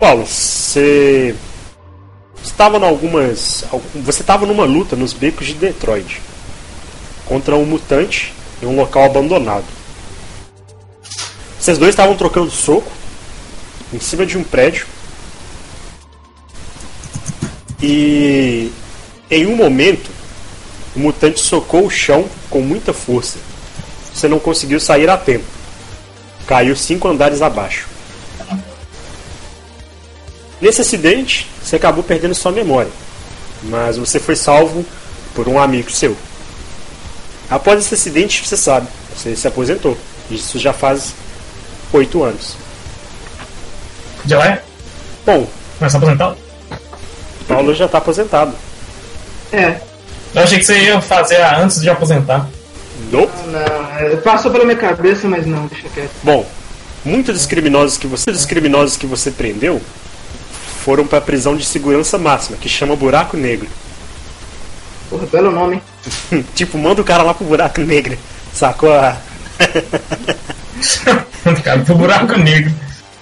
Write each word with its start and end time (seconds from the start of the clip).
Paulo, 0.00 0.26
você 0.26 1.36
estava 2.42 2.78
em 2.78 2.84
algumas. 2.84 3.66
Você 3.96 4.22
estava 4.22 4.46
numa 4.46 4.64
luta 4.64 4.96
nos 4.96 5.12
becos 5.12 5.48
de 5.48 5.52
Detroit 5.52 6.22
contra 7.26 7.54
um 7.54 7.66
mutante 7.66 8.32
em 8.62 8.66
um 8.66 8.76
local 8.76 9.04
abandonado. 9.04 9.66
Vocês 11.60 11.76
dois 11.76 11.90
estavam 11.90 12.16
trocando 12.16 12.50
soco 12.50 12.90
em 13.92 14.00
cima 14.00 14.24
de 14.24 14.38
um 14.38 14.42
prédio. 14.42 14.86
E 17.82 18.72
em 19.30 19.46
um 19.46 19.54
momento, 19.54 20.10
o 20.96 20.98
mutante 20.98 21.40
socou 21.40 21.84
o 21.84 21.90
chão 21.90 22.24
com 22.48 22.62
muita 22.62 22.94
força. 22.94 23.38
Você 24.14 24.26
não 24.28 24.38
conseguiu 24.38 24.80
sair 24.80 25.10
a 25.10 25.18
tempo. 25.18 25.44
Caiu 26.46 26.74
cinco 26.74 27.06
andares 27.06 27.42
abaixo. 27.42 27.89
Nesse 30.60 30.82
acidente, 30.82 31.50
você 31.62 31.76
acabou 31.76 32.04
perdendo 32.04 32.34
sua 32.34 32.52
memória, 32.52 32.90
mas 33.62 33.96
você 33.96 34.20
foi 34.20 34.36
salvo 34.36 34.84
por 35.34 35.48
um 35.48 35.58
amigo 35.58 35.90
seu. 35.90 36.16
Após 37.48 37.80
esse 37.80 37.94
acidente, 37.94 38.46
você 38.46 38.56
sabe, 38.56 38.86
você 39.16 39.34
se 39.34 39.48
aposentou. 39.48 39.96
Isso 40.30 40.58
já 40.58 40.72
faz 40.72 41.14
oito 41.92 42.22
anos. 42.22 42.56
Já 44.26 44.44
é? 44.44 44.62
Bom, 45.24 45.48
Começa 45.78 45.96
aposentado? 45.96 46.36
Paulo 47.48 47.74
já 47.74 47.86
está 47.86 47.98
aposentado. 47.98 48.54
É. 49.50 49.80
Eu 50.34 50.42
achei 50.42 50.58
que 50.58 50.64
você 50.64 50.78
ia 50.78 51.00
fazer 51.00 51.42
antes 51.42 51.80
de 51.80 51.88
aposentar. 51.88 52.46
Nope. 53.10 53.32
Não, 53.46 53.98
é, 53.98 54.16
passou 54.16 54.50
pela 54.50 54.64
minha 54.64 54.76
cabeça, 54.76 55.26
mas 55.26 55.46
não, 55.46 55.66
deixa 55.66 55.88
quieto. 55.88 56.10
Bom, 56.22 56.46
muitos 57.02 57.34
dos 57.34 57.46
criminosos 57.46 57.96
que 57.96 58.06
você, 58.06 58.30
dos 58.30 58.44
criminosos 58.44 58.96
que 58.98 59.06
você 59.06 59.30
prendeu 59.30 59.80
foram 60.90 61.06
para 61.06 61.18
a 61.18 61.22
prisão 61.22 61.54
de 61.56 61.64
segurança 61.64 62.18
máxima, 62.18 62.56
que 62.58 62.68
chama 62.68 62.96
Buraco 62.96 63.36
Negro. 63.36 63.68
Porra, 65.08 65.24
belo 65.30 65.52
nome, 65.52 65.80
tipo, 66.52 66.76
manda 66.76 67.00
o 67.00 67.04
cara 67.04 67.22
lá 67.22 67.32
pro 67.32 67.44
Buraco 67.46 67.80
Negro. 67.80 68.18
Sacou? 68.52 68.90
a- 68.98 69.16
Cara, 71.62 71.80
pro 71.82 71.94
buraco 71.94 72.36
negro. 72.38 72.72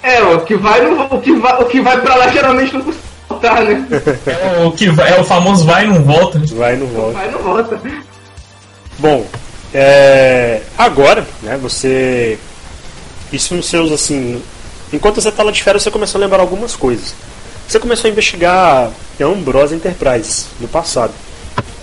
É, 0.02 0.22
o 0.22 0.40
que 0.40 0.54
vai, 0.56 0.80
no, 0.80 1.02
o 1.14 1.20
que 1.20 1.34
vai, 1.36 1.60
o 1.62 1.64
que 1.66 1.80
vai 1.80 2.00
pra 2.00 2.14
lá 2.14 2.28
geralmente 2.28 2.72
não 2.72 2.80
custa 2.82 3.00
voltar, 3.28 3.62
né? 3.64 3.86
É 4.26 4.64
o, 4.64 4.72
que 4.72 4.88
vai- 4.90 5.12
é 5.16 5.20
o 5.20 5.24
famoso 5.24 5.64
vai 5.66 5.84
e 5.84 5.88
não 5.88 6.02
volta. 6.02 6.38
Vai 6.54 6.76
no 6.76 6.86
volta. 6.86 7.12
Vai 7.18 7.28
e 7.28 7.32
não 7.32 7.38
volta. 7.40 7.80
Bom, 8.98 9.26
é, 9.74 10.62
agora, 10.78 11.26
né, 11.42 11.58
você. 11.60 12.38
Isso 13.32 13.54
nos 13.54 13.66
seus, 13.66 13.92
assim. 13.92 14.42
Enquanto 14.92 15.20
você 15.20 15.30
tá 15.30 15.42
lá 15.42 15.52
de 15.52 15.62
férias, 15.62 15.82
você 15.82 15.90
começou 15.90 16.18
a 16.18 16.22
lembrar 16.22 16.40
algumas 16.40 16.74
coisas. 16.74 17.14
Você 17.68 17.78
começou 17.78 18.08
a 18.08 18.10
investigar 18.10 18.90
a 19.20 19.24
Ambrose 19.24 19.74
Enterprises 19.74 20.46
no 20.58 20.66
passado. 20.66 21.12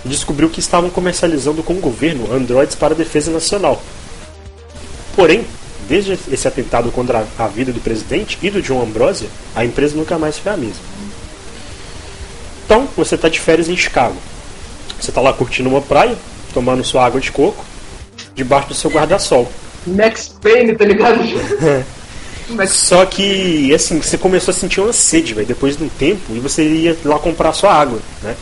E 0.04 0.08
descobriu 0.08 0.50
que 0.50 0.58
estavam 0.58 0.90
comercializando 0.90 1.62
com 1.62 1.74
o 1.74 1.80
governo 1.80 2.32
androides 2.34 2.74
para 2.74 2.92
a 2.92 2.96
defesa 2.96 3.30
nacional. 3.30 3.80
Porém, 5.14 5.46
desde 5.88 6.18
esse 6.28 6.48
atentado 6.48 6.90
contra 6.90 7.24
a 7.38 7.46
vida 7.46 7.72
do 7.72 7.78
presidente 7.78 8.36
e 8.42 8.50
do 8.50 8.60
John 8.60 8.82
Ambrosia, 8.82 9.28
a 9.54 9.64
empresa 9.64 9.94
nunca 9.96 10.18
mais 10.18 10.36
foi 10.36 10.52
a 10.52 10.56
mesma. 10.56 10.82
Então, 12.64 12.88
você 12.96 13.14
está 13.14 13.28
de 13.28 13.38
férias 13.38 13.68
em 13.68 13.76
Chicago. 13.76 14.16
Você 15.00 15.12
está 15.12 15.20
lá 15.20 15.32
curtindo 15.32 15.68
uma 15.68 15.80
praia, 15.80 16.16
tomando 16.52 16.82
sua 16.82 17.06
água 17.06 17.20
de 17.20 17.30
coco, 17.30 17.64
debaixo 18.34 18.68
do 18.68 18.74
seu 18.74 18.90
guarda-sol. 18.90 19.48
Max 19.86 20.34
Payne, 20.42 20.74
tá 20.74 20.84
ligado? 20.84 21.20
Max... 22.50 22.72
Só 22.72 23.04
que, 23.06 23.74
assim, 23.74 24.00
você 24.00 24.16
começou 24.16 24.52
a 24.52 24.54
sentir 24.54 24.80
uma 24.80 24.92
sede, 24.92 25.34
velho, 25.34 25.46
depois 25.46 25.76
de 25.76 25.84
um 25.84 25.88
tempo, 25.88 26.34
e 26.34 26.38
você 26.38 26.62
ia 26.62 26.96
lá 27.04 27.18
comprar 27.18 27.52
sua 27.52 27.72
água, 27.72 27.98
né? 28.22 28.36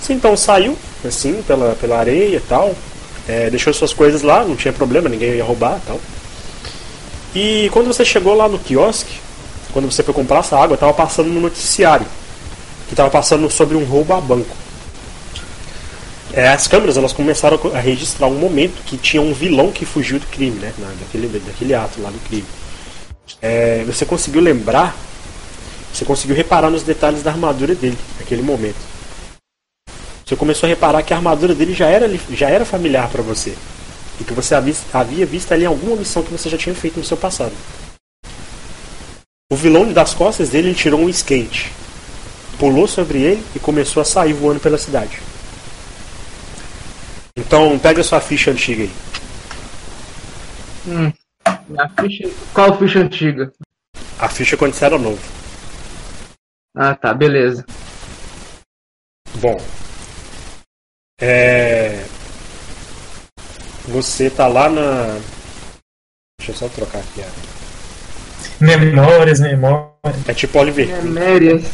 Você 0.00 0.12
então 0.14 0.36
saiu, 0.36 0.76
assim, 1.04 1.42
pela, 1.42 1.76
pela 1.76 1.98
areia 1.98 2.36
e 2.36 2.40
tal, 2.40 2.74
é, 3.28 3.50
deixou 3.50 3.72
suas 3.72 3.92
coisas 3.92 4.22
lá, 4.22 4.44
não 4.44 4.56
tinha 4.56 4.72
problema, 4.72 5.08
ninguém 5.08 5.34
ia 5.34 5.44
roubar 5.44 5.78
e 5.78 5.86
tal. 5.86 6.00
E 7.34 7.70
quando 7.72 7.86
você 7.86 8.04
chegou 8.04 8.34
lá 8.34 8.48
no 8.48 8.58
quiosque, 8.58 9.14
quando 9.72 9.90
você 9.90 10.02
foi 10.02 10.12
comprar 10.12 10.40
essa 10.40 10.58
água, 10.58 10.76
tava 10.76 10.92
passando 10.92 11.28
no 11.28 11.40
noticiário, 11.40 12.06
que 12.88 12.94
tava 12.94 13.10
passando 13.10 13.48
sobre 13.50 13.76
um 13.76 13.84
roubo 13.84 14.12
a 14.12 14.20
banco. 14.20 14.56
É, 16.34 16.48
as 16.48 16.66
câmeras 16.66 16.96
elas 16.96 17.12
começaram 17.12 17.60
a 17.74 17.78
registrar 17.78 18.26
um 18.26 18.34
momento 18.34 18.82
que 18.84 18.96
tinha 18.96 19.22
um 19.22 19.34
vilão 19.34 19.70
que 19.70 19.84
fugiu 19.84 20.18
do 20.18 20.26
crime, 20.26 20.58
né? 20.58 20.72
Daquele, 20.98 21.28
daquele 21.38 21.74
ato 21.74 22.00
lá 22.00 22.10
do 22.10 22.18
crime. 22.26 22.46
É, 23.42 23.82
você 23.84 24.06
conseguiu 24.06 24.40
lembrar, 24.40 24.96
você 25.92 26.04
conseguiu 26.04 26.36
reparar 26.36 26.70
nos 26.70 26.84
detalhes 26.84 27.24
da 27.24 27.32
armadura 27.32 27.74
dele 27.74 27.98
naquele 28.20 28.40
momento. 28.40 28.78
Você 30.24 30.36
começou 30.36 30.68
a 30.68 30.70
reparar 30.70 31.02
que 31.02 31.12
a 31.12 31.16
armadura 31.16 31.52
dele 31.52 31.74
já 31.74 31.88
era, 31.88 32.08
já 32.30 32.48
era 32.48 32.64
familiar 32.64 33.08
para 33.10 33.20
você. 33.20 33.54
E 34.20 34.24
que 34.24 34.32
você 34.32 34.54
havia, 34.54 35.26
visto 35.26 35.50
ali 35.52 35.66
alguma 35.66 35.96
missão 35.96 36.22
que 36.22 36.30
você 36.30 36.48
já 36.48 36.56
tinha 36.56 36.74
feito 36.74 36.98
no 36.98 37.04
seu 37.04 37.16
passado. 37.16 37.52
O 39.50 39.56
vilão 39.56 39.92
das 39.92 40.14
costas 40.14 40.48
dele 40.48 40.68
ele 40.68 40.74
tirou 40.74 41.00
um 41.00 41.08
esquente, 41.08 41.72
pulou 42.58 42.86
sobre 42.86 43.20
ele 43.20 43.44
e 43.54 43.58
começou 43.58 44.00
a 44.00 44.04
sair 44.04 44.32
voando 44.32 44.60
pela 44.60 44.78
cidade. 44.78 45.18
Então 47.36 47.78
pega 47.78 48.02
sua 48.02 48.20
ficha 48.20 48.52
antiga 48.52 48.84
aí. 48.84 48.90
Hum. 50.86 51.12
A 51.78 51.88
ficha... 52.02 52.30
Qual 52.52 52.78
ficha 52.78 52.98
antiga? 53.00 53.52
A 54.18 54.28
ficha 54.28 54.56
quando 54.56 54.74
você 54.74 54.84
era 54.84 54.98
novo. 54.98 55.20
Ah, 56.74 56.94
tá, 56.94 57.12
beleza. 57.12 57.64
Bom. 59.34 59.60
É. 61.20 62.04
Você 63.88 64.30
tá 64.30 64.46
lá 64.46 64.68
na. 64.68 65.18
Deixa 66.38 66.52
eu 66.52 66.56
só 66.56 66.68
trocar 66.68 66.98
aqui. 66.98 67.20
ó. 67.20 68.64
Memórias, 68.64 69.40
memórias. 69.40 70.28
É 70.28 70.34
tipo 70.34 70.58
Oliver. 70.58 70.86
Queen. 70.86 71.02
Memérias. 71.02 71.64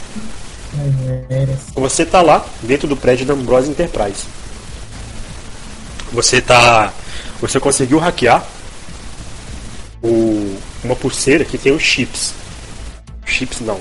memórias. 0.72 1.60
Você 1.74 2.04
tá 2.04 2.22
lá 2.22 2.44
dentro 2.62 2.88
do 2.88 2.96
prédio 2.96 3.26
da 3.26 3.34
Ambrose 3.34 3.70
Enterprise. 3.70 4.26
Você 6.12 6.40
tá. 6.40 6.92
Você 7.40 7.60
conseguiu 7.60 7.98
hackear 7.98 8.44
o... 10.02 10.56
uma 10.84 10.96
pulseira 10.96 11.44
que 11.44 11.58
tem 11.58 11.72
os 11.72 11.82
chips. 11.82 12.34
Chips 13.24 13.60
não. 13.60 13.80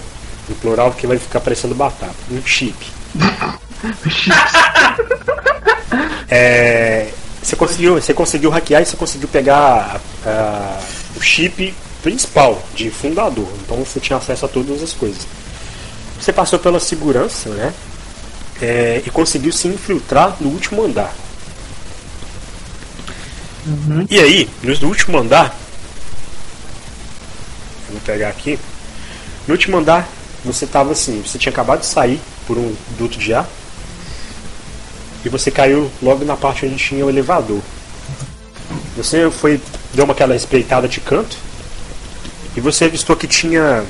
No 0.49 0.55
plural 0.55 0.91
que 0.93 1.07
vai 1.07 1.17
ficar 1.17 1.39
parecendo 1.39 1.75
batata. 1.75 2.13
Um 2.31 2.45
chip. 2.45 2.75
É, 6.29 7.09
você 7.41 7.55
conseguiu, 7.55 7.93
você 7.93 8.13
conseguiu 8.13 8.49
hackear 8.49 8.81
e 8.81 8.85
você 8.85 8.97
conseguiu 8.97 9.29
pegar 9.29 10.01
ah, 10.25 10.79
o 11.15 11.21
chip 11.21 11.73
principal 12.03 12.61
de 12.75 12.89
fundador. 12.89 13.47
Então 13.63 13.77
você 13.77 13.99
tinha 13.99 14.17
acesso 14.17 14.45
a 14.45 14.49
todas 14.49 14.83
as 14.83 14.93
coisas. 14.93 15.25
Você 16.19 16.33
passou 16.33 16.59
pela 16.59 16.79
segurança, 16.79 17.49
né? 17.49 17.73
É, 18.61 19.01
e 19.05 19.09
conseguiu 19.09 19.53
se 19.53 19.67
infiltrar 19.67 20.35
no 20.41 20.49
último 20.49 20.83
andar. 20.83 21.13
E 24.09 24.19
aí, 24.19 24.49
no 24.63 24.87
último 24.87 25.17
andar, 25.17 25.55
vou 27.89 28.01
pegar 28.01 28.29
aqui. 28.29 28.59
No 29.47 29.53
último 29.53 29.77
andar, 29.77 30.07
você 30.43 30.65
estava 30.65 30.91
assim, 30.91 31.21
você 31.21 31.37
tinha 31.37 31.51
acabado 31.51 31.79
de 31.79 31.85
sair 31.85 32.19
por 32.45 32.57
um 32.57 32.75
duto 32.97 33.17
de 33.17 33.33
ar 33.33 33.47
e 35.25 35.29
você 35.29 35.51
caiu 35.51 35.91
logo 36.01 36.23
na 36.23 36.37
parte 36.37 36.65
onde 36.65 36.75
tinha 36.75 37.05
o 37.05 37.09
elevador. 37.09 37.61
Você 38.95 39.29
foi 39.29 39.59
deu 39.93 40.05
uma 40.05 40.13
aquela 40.13 40.35
espreitada 40.35 40.87
de 40.87 40.99
canto 40.99 41.37
e 42.55 42.61
você 42.61 42.85
avistou 42.85 43.15
que 43.15 43.27
tinha 43.27 43.85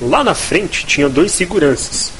lá 0.00 0.24
na 0.24 0.34
frente 0.34 0.86
tinha 0.86 1.08
dois 1.08 1.32
seguranças. 1.32 2.12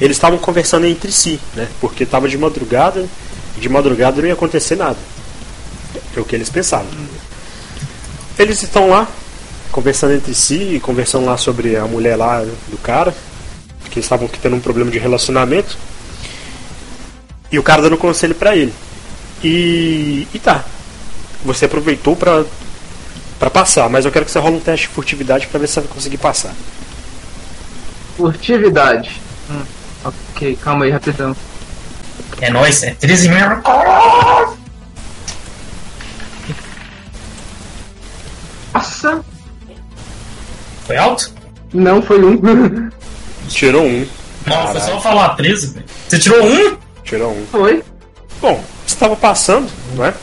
Eles 0.00 0.16
estavam 0.16 0.38
conversando 0.38 0.86
entre 0.86 1.12
si, 1.12 1.38
né? 1.54 1.68
Porque 1.80 2.04
estava 2.04 2.28
de 2.28 2.38
madrugada 2.38 3.06
e 3.56 3.60
de 3.60 3.68
madrugada 3.68 4.20
não 4.20 4.28
ia 4.28 4.34
acontecer 4.34 4.76
nada. 4.76 4.98
É 6.16 6.20
o 6.20 6.24
que 6.24 6.34
eles 6.34 6.48
pensavam. 6.48 6.88
Eles 8.40 8.62
estão 8.62 8.88
lá 8.88 9.06
conversando 9.70 10.14
entre 10.14 10.32
si, 10.32 10.80
conversando 10.82 11.26
lá 11.26 11.36
sobre 11.36 11.76
a 11.76 11.84
mulher 11.84 12.16
lá 12.16 12.40
do 12.40 12.78
cara, 12.78 13.14
que 13.90 13.98
eles 13.98 14.06
estavam 14.06 14.26
tendo 14.28 14.56
um 14.56 14.60
problema 14.60 14.90
de 14.90 14.98
relacionamento. 14.98 15.76
E 17.52 17.58
o 17.58 17.62
cara 17.62 17.82
dando 17.82 17.98
conselho 17.98 18.34
pra 18.34 18.56
ele. 18.56 18.72
E, 19.44 20.26
e 20.32 20.38
tá. 20.38 20.64
Você 21.44 21.66
aproveitou 21.66 22.16
pra, 22.16 22.42
pra 23.38 23.50
passar, 23.50 23.90
mas 23.90 24.06
eu 24.06 24.10
quero 24.10 24.24
que 24.24 24.30
você 24.30 24.38
role 24.38 24.56
um 24.56 24.60
teste 24.60 24.88
de 24.88 24.94
furtividade 24.94 25.46
pra 25.46 25.60
ver 25.60 25.66
se 25.66 25.74
você 25.74 25.80
vai 25.80 25.90
conseguir 25.90 26.16
passar. 26.16 26.54
Furtividade. 28.16 29.20
Hum, 29.50 29.62
ok, 30.02 30.58
calma 30.62 30.86
aí, 30.86 30.90
rapidão. 30.90 31.36
É 32.40 32.48
nóis, 32.48 32.82
é 32.84 32.94
13 32.94 33.28
mesmo. 33.28 33.62
Nossa! 39.02 39.24
Foi 40.86 40.96
alto? 40.96 41.32
Não 41.72 42.02
foi 42.02 42.22
um. 42.22 42.90
Tirou 43.48 43.84
um. 43.84 44.06
Não, 44.46 44.66
foi 44.68 44.80
só 44.80 45.00
falar 45.00 45.30
13, 45.30 45.74
velho. 45.74 45.86
Você 46.08 46.18
tirou 46.18 46.44
um? 46.44 46.76
Tirou 47.04 47.32
um. 47.32 47.46
foi. 47.46 47.82
Bom, 48.40 48.62
você 48.86 48.94
estava 48.94 49.16
passando, 49.16 49.70
não 49.94 50.04
é? 50.04 50.14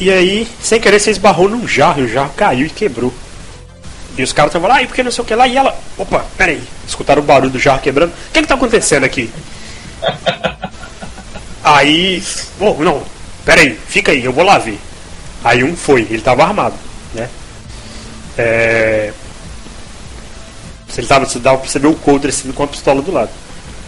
E 0.00 0.10
aí, 0.10 0.48
sem 0.60 0.80
querer, 0.80 1.00
você 1.00 1.10
esbarrou 1.10 1.48
num 1.48 1.66
jarro 1.66 2.02
e 2.02 2.04
o 2.04 2.08
jarro 2.08 2.32
caiu 2.36 2.66
e 2.66 2.70
quebrou. 2.70 3.12
E 4.16 4.22
os 4.22 4.32
caras 4.32 4.50
estavam 4.50 4.68
lá, 4.68 4.82
e 4.82 4.86
porque 4.86 5.02
não 5.02 5.10
sei 5.10 5.22
o 5.22 5.26
que 5.26 5.34
lá, 5.34 5.46
e 5.46 5.56
ela. 5.56 5.76
Opa, 5.96 6.24
peraí. 6.36 6.62
Escutaram 6.86 7.22
o 7.22 7.24
barulho 7.24 7.50
do 7.50 7.58
jarro 7.58 7.80
quebrando. 7.80 8.10
O 8.10 8.32
que 8.32 8.42
que 8.42 8.48
tá 8.48 8.54
acontecendo 8.54 9.04
aqui? 9.04 9.30
Aí. 11.62 12.22
Oh, 12.60 12.74
não, 12.82 13.02
peraí, 13.44 13.78
fica 13.88 14.10
aí, 14.12 14.24
eu 14.24 14.32
vou 14.32 14.44
lá 14.44 14.58
ver. 14.58 14.78
Aí 15.44 15.62
um 15.62 15.76
foi, 15.76 16.02
ele 16.02 16.22
tava 16.22 16.42
armado, 16.42 16.74
né? 17.14 17.28
É. 18.36 19.12
Se 20.88 21.00
ele 21.00 21.06
tava, 21.06 21.26
você 21.26 21.38
dava 21.38 21.58
pra 21.58 21.68
você 21.68 21.78
ver 21.78 21.88
o 21.88 21.94
coldre 21.94 22.30
assim 22.30 22.50
com 22.52 22.62
a 22.62 22.66
pistola 22.66 23.02
do 23.02 23.12
lado. 23.12 23.30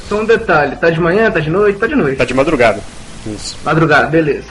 Só 0.08 0.20
um 0.20 0.24
detalhe, 0.24 0.76
tá 0.76 0.90
de 0.90 1.00
manhã, 1.00 1.30
tá 1.30 1.40
de 1.40 1.50
noite, 1.50 1.78
tá 1.78 1.86
de 1.86 1.94
noite. 1.94 2.16
Tá 2.16 2.24
de 2.24 2.34
madrugada. 2.34 2.80
Isso. 3.26 3.56
Madrugada, 3.64 4.08
beleza. 4.08 4.48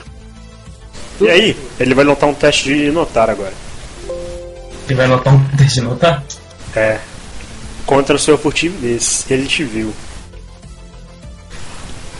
E 1.20 1.28
aí, 1.28 1.56
ele 1.78 1.94
vai 1.94 2.04
notar 2.04 2.28
um 2.28 2.34
teste 2.34 2.64
de 2.64 2.90
notar 2.90 3.28
agora. 3.28 3.52
Ele 4.86 4.94
vai 4.94 5.06
notar 5.06 5.34
um 5.34 5.44
teste 5.56 5.80
de 5.80 5.86
notar? 5.86 6.24
É. 6.74 6.98
Contra 7.84 8.16
a 8.16 8.18
sua 8.18 8.38
furtividez. 8.38 9.26
Ele 9.28 9.46
te 9.46 9.62
viu. 9.62 9.92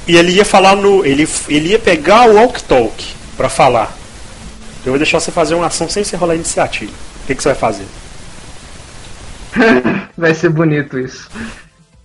E 0.06 0.16
ele 0.16 0.32
ia 0.32 0.44
falar 0.44 0.76
no. 0.76 1.04
Ele, 1.04 1.26
ele 1.48 1.68
ia 1.70 1.78
pegar 1.78 2.28
o 2.28 2.34
Walk 2.34 2.62
Talk 2.64 3.14
pra 3.36 3.48
falar. 3.48 3.96
Eu 4.84 4.92
vou 4.92 4.98
deixar 4.98 5.20
você 5.20 5.30
fazer 5.30 5.54
uma 5.54 5.66
ação 5.66 5.88
sem 5.88 6.02
você 6.04 6.16
rolar 6.16 6.34
iniciativa. 6.34 6.92
O 7.22 7.26
que, 7.26 7.34
que 7.34 7.42
você 7.42 7.50
vai 7.50 7.58
fazer? 7.58 7.84
Vai 10.16 10.34
ser 10.34 10.50
bonito 10.50 10.98
isso. 10.98 11.28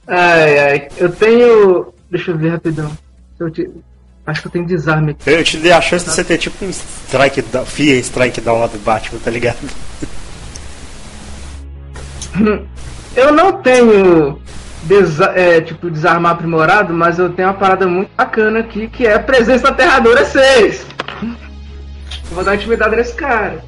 Ai, 0.08 0.60
ai. 0.60 0.88
Eu 0.98 1.12
tenho. 1.12 1.94
Deixa 2.10 2.32
eu 2.32 2.38
ver 2.38 2.50
rapidão. 2.50 2.92
Eu 3.40 3.50
te- 3.52 3.70
Acho 4.26 4.42
que 4.42 4.48
eu 4.48 4.52
tenho 4.52 4.66
desarme 4.66 5.12
aqui. 5.12 5.30
Eu 5.30 5.44
te 5.44 5.58
dei 5.58 5.72
a 5.72 5.82
chance 5.82 6.06
de 6.06 6.12
você 6.12 6.24
ter 6.24 6.38
tipo 6.38 6.64
um 6.66 6.70
strike 6.70 7.42
da. 7.44 7.66
Fia 7.66 7.96
strike 8.00 8.42
down 8.42 8.60
lá 8.60 8.68
do 8.68 8.80
Batman, 8.80 9.20
tá 9.24 9.30
ligado? 9.30 9.58
Eu 13.16 13.32
não 13.32 13.54
tenho. 13.62 14.40
desa- 14.84 15.32
é, 15.36 15.62
tipo, 15.62 15.90
desarmar 15.90 16.34
aprimorado, 16.34 16.94
mas 16.94 17.18
eu 17.20 17.30
tenho 17.30 17.48
uma 17.48 17.54
parada 17.56 17.88
muito 17.88 18.10
bacana 18.16 18.60
aqui 18.60 18.88
que 18.88 19.06
é 19.08 19.14
a 19.16 19.20
presença 19.20 19.70
aterradora 19.70 20.26
6. 20.26 20.86
Eu 22.30 22.36
vou 22.36 22.44
dar 22.44 22.56
intimidade 22.56 22.96
nesse 22.96 23.14
cara. 23.14 23.64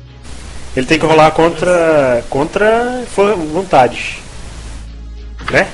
Ele 0.75 0.85
tem 0.85 0.99
que 0.99 1.05
rolar 1.05 1.31
contra. 1.31 2.23
contra 2.29 3.03
for- 3.13 3.35
vontade. 3.35 4.21
Né? 5.51 5.67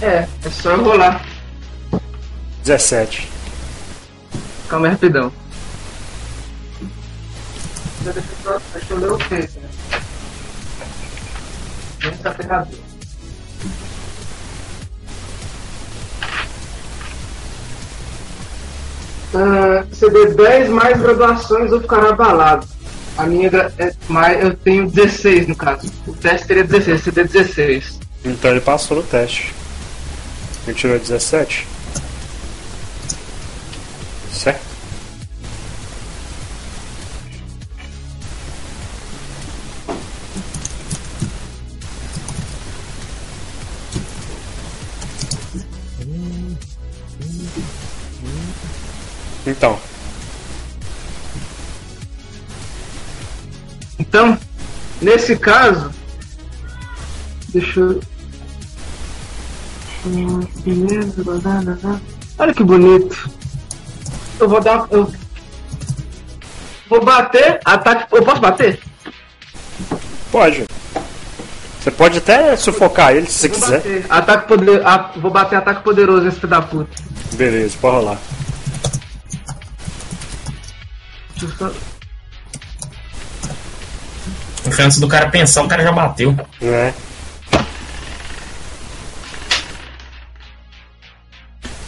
É, 0.00 0.26
é 0.44 0.50
só 0.50 0.70
eu 0.70 0.84
rolar. 0.84 1.24
17. 2.64 3.28
Calma 4.68 4.86
aí, 4.86 4.92
rapidão. 4.92 5.32
Deixa 8.02 8.92
eu 8.94 8.98
ler 8.98 9.12
o 9.12 9.18
texto, 9.18 9.60
né? 9.60 9.68
Aterradora. 12.24 12.82
Ah, 19.34 19.81
CD 20.02 20.34
10 20.34 20.68
mais 20.70 21.00
graduações 21.00 21.70
ou 21.70 21.80
ficará 21.80 22.08
abalado. 22.08 22.66
A 23.16 23.24
minha 23.24 23.48
é 23.78 23.92
mais, 24.08 24.42
eu 24.42 24.52
tenho 24.56 24.90
16 24.90 25.46
no 25.46 25.54
caso. 25.54 25.88
O 26.08 26.12
teste 26.12 26.48
teria 26.48 26.64
16, 26.64 27.02
CD 27.02 27.24
16. 27.24 28.00
Então 28.24 28.50
ele 28.50 28.60
passou 28.60 28.96
no 28.96 29.04
teste. 29.04 29.54
Ele 30.66 30.76
tirou 30.76 30.98
17. 30.98 31.68
Certo? 34.32 34.60
Então, 49.46 49.78
Então, 54.02 54.36
nesse 55.00 55.36
caso, 55.36 55.92
deixa 57.50 57.78
eu. 57.78 58.02
Olha 62.36 62.52
que 62.52 62.64
bonito. 62.64 63.30
Eu 64.40 64.48
vou 64.48 64.60
dar. 64.60 64.88
Eu... 64.90 65.12
Vou 66.88 67.04
bater, 67.04 67.60
ataque. 67.64 68.12
Eu 68.12 68.24
posso 68.24 68.40
bater? 68.40 68.80
pode. 70.32 70.64
Você 71.80 71.90
pode 71.90 72.18
até 72.18 72.56
sufocar 72.56 73.14
ele 73.14 73.26
se 73.26 73.48
você 73.48 73.48
Vou 73.48 73.60
quiser. 73.60 73.76
bater. 73.76 74.06
Ataque 74.08 74.48
poder... 74.48 74.82
ah, 74.84 75.10
vou 75.16 75.30
bater 75.30 75.56
ataque 75.56 75.82
poderoso 75.84 76.24
nesse 76.24 76.36
filho 76.40 76.48
da 76.48 76.62
puta. 76.62 76.90
Beleza, 77.34 77.76
pode 77.80 77.96
rolar. 77.96 78.18
Deixa 81.36 81.46
eu 81.46 81.50
só. 81.70 81.91
Antes 84.78 84.98
do 84.98 85.08
cara 85.08 85.28
pensar, 85.28 85.62
o 85.62 85.68
cara 85.68 85.82
já 85.82 85.92
bateu. 85.92 86.34
Né? 86.60 86.94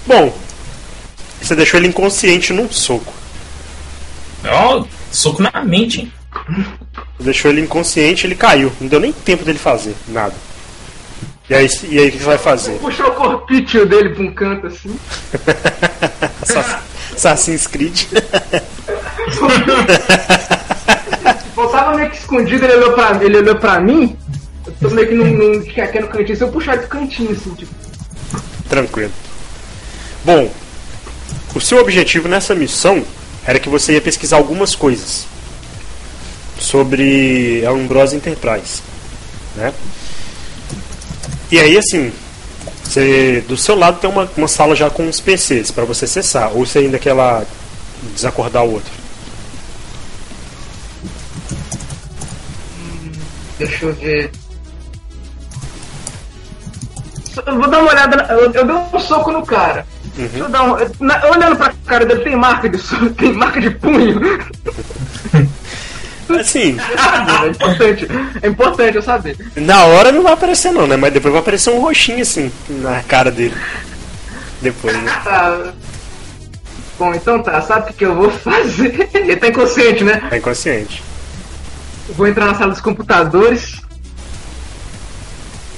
Bom, 0.07 0.33
você 1.41 1.57
deixou 1.57 1.79
ele 1.81 1.89
inconsciente 1.89 2.53
num 2.53 2.71
soco. 2.71 3.13
Ó, 4.47 4.85
soco 5.11 5.43
na 5.43 5.65
mente, 5.65 6.03
hein? 6.03 6.13
Deixou 7.19 7.51
ele 7.51 7.63
inconsciente, 7.63 8.27
ele 8.27 8.35
caiu. 8.35 8.71
Não 8.81 8.89
deu 8.89 9.01
nem 9.01 9.13
tempo 9.13 9.45
dele 9.45 9.59
fazer 9.59 9.95
nada. 10.09 10.35
E 11.49 11.55
aí, 11.55 11.67
e 11.85 11.99
aí 11.99 12.09
o 12.09 12.13
que 12.13 12.19
você 12.19 12.25
vai 12.25 12.39
fazer? 12.39 12.79
Puxou 12.79 13.07
o 13.09 13.13
corpício 13.13 13.87
dele 13.87 14.11
pra 14.11 14.23
um 14.25 14.33
canto 14.35 14.67
assim. 14.67 14.99
Assassin- 16.43 16.79
Assassin's 17.15 17.67
Creed. 17.67 18.03
Meio 22.05 22.11
que 22.11 22.19
escondido, 22.19 22.65
ele 22.65 22.75
olhou 22.75 22.93
pra, 22.93 23.25
ele 23.25 23.39
olhou 23.39 23.57
pra 23.57 23.81
mim. 23.81 24.17
Eu 24.67 24.73
tô 24.81 24.95
meio 24.95 25.09
que 25.09 25.15
num, 25.15 25.25
num, 25.25 25.83
aqui 25.83 26.01
no 26.01 26.09
cantinho. 26.09 26.37
Se 26.37 26.45
eu 26.45 26.49
puxar 26.49 26.77
do 26.77 26.87
cantinho 26.87 27.33
assim, 27.33 27.55
tipo. 27.55 27.75
Tranquilo. 28.69 29.13
Bom, 30.25 30.51
o 31.55 31.61
seu 31.61 31.79
objetivo 31.79 32.29
nessa 32.29 32.55
missão 32.55 33.03
era 33.47 33.59
que 33.59 33.69
você 33.69 33.95
ia 33.95 34.01
pesquisar 34.01 34.37
algumas 34.37 34.75
coisas 34.75 35.27
sobre 36.59 37.65
a 37.67 37.73
Umbrosa 37.73 38.17
Enterprise, 38.17 38.83
né? 39.57 39.73
E 41.51 41.59
aí, 41.59 41.77
assim, 41.79 42.13
você, 42.83 43.45
do 43.47 43.57
seu 43.57 43.77
lado 43.77 44.01
tem 44.01 44.11
uma, 44.11 44.29
uma 44.37 44.49
sala 44.49 44.75
já 44.75 44.91
com 44.91 45.05
uns 45.05 45.21
PCs 45.21 45.71
para 45.71 45.85
você 45.85 46.05
acessar, 46.05 46.53
ou 46.55 46.67
você 46.67 46.81
ainda 46.81 46.99
quer 46.99 47.13
lá 47.13 47.45
desacordar 48.15 48.65
o 48.65 48.73
outro. 48.73 49.04
Deixa 53.67 53.85
eu 53.87 53.93
ver. 53.95 54.31
Eu 57.47 57.57
vou 57.59 57.69
dar 57.69 57.79
uma 57.81 57.91
olhada. 57.91 58.17
na- 58.17 58.25
Eu, 58.33 58.53
eu 58.53 58.65
dei 58.65 58.75
um 58.93 59.01
soco 59.01 59.33
no 59.33 59.45
cara. 59.45 59.87
Deixa 60.17 60.37
eu 60.39 60.49
dar 60.49 60.63
um, 60.63 60.77
na- 61.01 61.27
olhando 61.27 61.57
pra 61.57 61.73
cara 61.87 62.07
dele, 62.07 62.21
tem 62.23 62.37
marca 62.37 62.69
de 62.69 62.79
soco, 62.79 63.11
tem 63.11 63.33
marca 63.33 63.61
de 63.61 63.71
punho. 63.71 64.21
Assim, 66.41 66.77
é 67.45 67.49
importante. 67.49 68.09
É 68.43 68.49
importante 68.49 68.97
eu 68.97 69.03
saber. 69.03 69.37
na 69.57 69.85
hora 69.85 70.11
não 70.11 70.23
vai 70.23 70.33
aparecer 70.33 70.73
não, 70.73 70.87
né? 70.87 70.97
Mas 70.97 71.13
depois 71.13 71.33
vai 71.33 71.41
aparecer 71.43 71.71
um 71.71 71.81
roxinho 71.81 72.23
assim 72.23 72.51
na 72.69 73.03
cara 73.03 73.31
dele. 73.31 73.55
Depois, 74.63 74.97
né? 75.03 75.21
Tá. 75.23 75.73
Bom, 76.99 77.13
então 77.15 77.43
tá. 77.43 77.61
Sabe 77.61 77.83
o 77.83 77.87
que, 77.89 77.93
que 77.99 78.05
eu 78.07 78.15
vou 78.15 78.31
fazer? 78.31 79.09
Ele 79.13 79.37
tá 79.37 79.49
inconsciente, 79.49 80.03
né? 80.03 80.23
Tá 80.31 80.37
inconsciente. 80.39 81.03
Vou 82.11 82.27
entrar 82.27 82.47
na 82.47 82.55
sala 82.55 82.73
dos 82.73 82.81
computadores. 82.81 83.81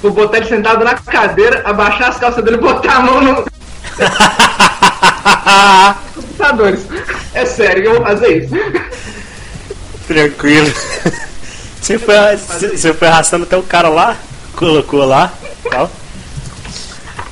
Vou 0.01 0.11
botar 0.11 0.37
ele 0.37 0.47
sentado 0.47 0.83
na 0.83 0.95
cadeira, 0.95 1.61
abaixar 1.65 2.09
as 2.09 2.17
calças 2.17 2.43
dele 2.43 2.57
e 2.57 2.59
botar 2.59 2.97
a 2.97 3.01
mão 3.01 3.21
no. 3.21 3.45
computadores. 6.37 6.81
É 7.33 7.45
sério 7.45 7.81
que 7.81 7.87
eu 7.87 7.95
vou 7.95 8.03
fazer 8.03 8.43
isso. 8.43 8.53
Tranquilo. 10.07 10.73
Você 11.81 11.99
foi, 11.99 12.15
você 12.37 12.67
você 12.69 12.93
foi 12.93 13.07
arrastando 13.07 13.43
até 13.43 13.57
o 13.57 13.63
cara 13.63 13.89
lá, 13.89 14.15
colocou 14.55 15.05
lá, 15.05 15.31
tal. 15.69 15.91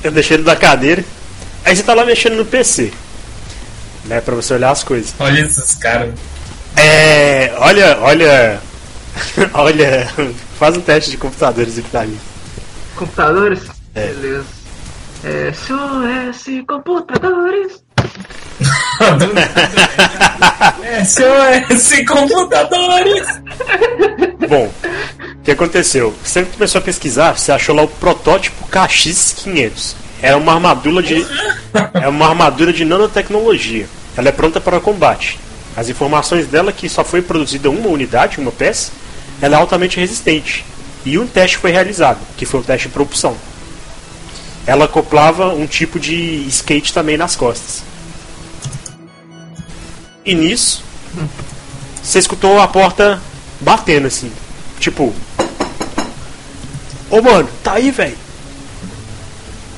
Eu 0.02 0.10
deixei 0.10 0.36
ele 0.36 0.44
da 0.44 0.56
cadeira. 0.56 1.04
Aí 1.64 1.74
você 1.74 1.82
tá 1.82 1.94
lá 1.94 2.04
mexendo 2.04 2.36
no 2.36 2.44
PC. 2.44 2.92
Né, 4.04 4.20
pra 4.20 4.34
você 4.34 4.54
olhar 4.54 4.70
as 4.70 4.84
coisas. 4.84 5.14
Olha 5.18 5.40
esses 5.40 5.74
caras. 5.74 6.14
É. 6.76 7.52
Olha, 7.58 7.98
olha. 8.00 8.60
olha. 9.54 10.08
Faz 10.58 10.76
um 10.76 10.80
teste 10.80 11.10
de 11.10 11.16
computadores 11.16 11.78
aqui 11.78 11.88
pra 11.88 12.06
mim. 12.06 12.18
Computadores? 12.96 13.60
É. 13.94 14.08
Beleza. 14.08 14.46
É, 15.24 15.52
SOS 15.52 16.64
Computadores. 16.66 17.82
SOS 21.04 22.04
computadores! 22.06 23.26
Bom, 24.48 24.66
o 24.66 25.42
que 25.42 25.50
aconteceu? 25.50 26.14
Você 26.22 26.44
começou 26.44 26.78
a 26.78 26.82
pesquisar, 26.82 27.36
você 27.36 27.52
achou 27.52 27.74
lá 27.74 27.82
o 27.82 27.88
protótipo 27.88 28.66
KX500. 28.68 29.94
Era 30.22 30.36
uma 30.36 30.54
armadura 30.54 31.02
de 31.02 31.26
é 31.94 32.08
uma 32.08 32.28
armadura 32.28 32.72
de 32.72 32.84
nanotecnologia. 32.84 33.86
Ela 34.16 34.28
é 34.28 34.32
pronta 34.32 34.60
para 34.60 34.80
combate. 34.80 35.38
As 35.76 35.90
informações 35.90 36.46
dela 36.46 36.70
é 36.70 36.72
que 36.72 36.88
só 36.88 37.04
foi 37.04 37.20
produzida 37.20 37.68
uma 37.68 37.88
unidade, 37.88 38.40
uma 38.40 38.50
peça, 38.50 38.90
ela 39.40 39.56
é 39.56 39.60
altamente 39.60 39.98
resistente. 39.98 40.64
E 41.04 41.18
um 41.18 41.26
teste 41.26 41.58
foi 41.58 41.70
realizado, 41.70 42.18
que 42.36 42.46
foi 42.46 42.60
o 42.60 42.64
teste 42.64 42.88
de 42.88 42.94
propulsão. 42.94 43.36
Ela 44.66 44.86
acoplava 44.86 45.54
um 45.54 45.66
tipo 45.66 46.00
de 46.00 46.44
skate 46.48 46.92
também 46.92 47.16
nas 47.16 47.36
costas. 47.36 47.82
E 50.24 50.34
nisso, 50.34 50.82
você 52.02 52.18
escutou 52.18 52.60
a 52.60 52.66
porta 52.66 53.20
batendo 53.60 54.08
assim. 54.08 54.32
Tipo. 54.80 55.14
Ô 57.08 57.22
mano, 57.22 57.48
tá 57.62 57.74
aí, 57.74 57.92
velho. 57.92 58.16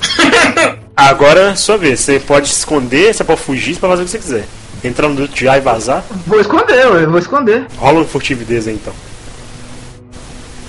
Agora, 0.96 1.54
sua 1.54 1.76
vez. 1.76 2.00
Você 2.00 2.18
pode 2.18 2.48
se 2.48 2.58
esconder, 2.58 3.14
você 3.14 3.22
pode 3.22 3.40
fugir, 3.40 3.74
você 3.74 3.80
pode 3.80 3.92
fazer 3.92 4.02
o 4.02 4.04
que 4.06 4.10
você 4.10 4.18
quiser. 4.18 4.44
Entrar 4.82 5.08
no 5.08 5.14
duto 5.14 5.48
ar 5.48 5.58
e 5.58 5.60
vazar. 5.60 6.04
Vou 6.26 6.40
esconder, 6.40 6.84
eu 6.84 7.10
vou 7.10 7.18
esconder. 7.18 7.66
Rola 7.76 8.00
um 8.00 8.06
furtividez 8.06 8.66
aí 8.66 8.74
então. 8.74 8.94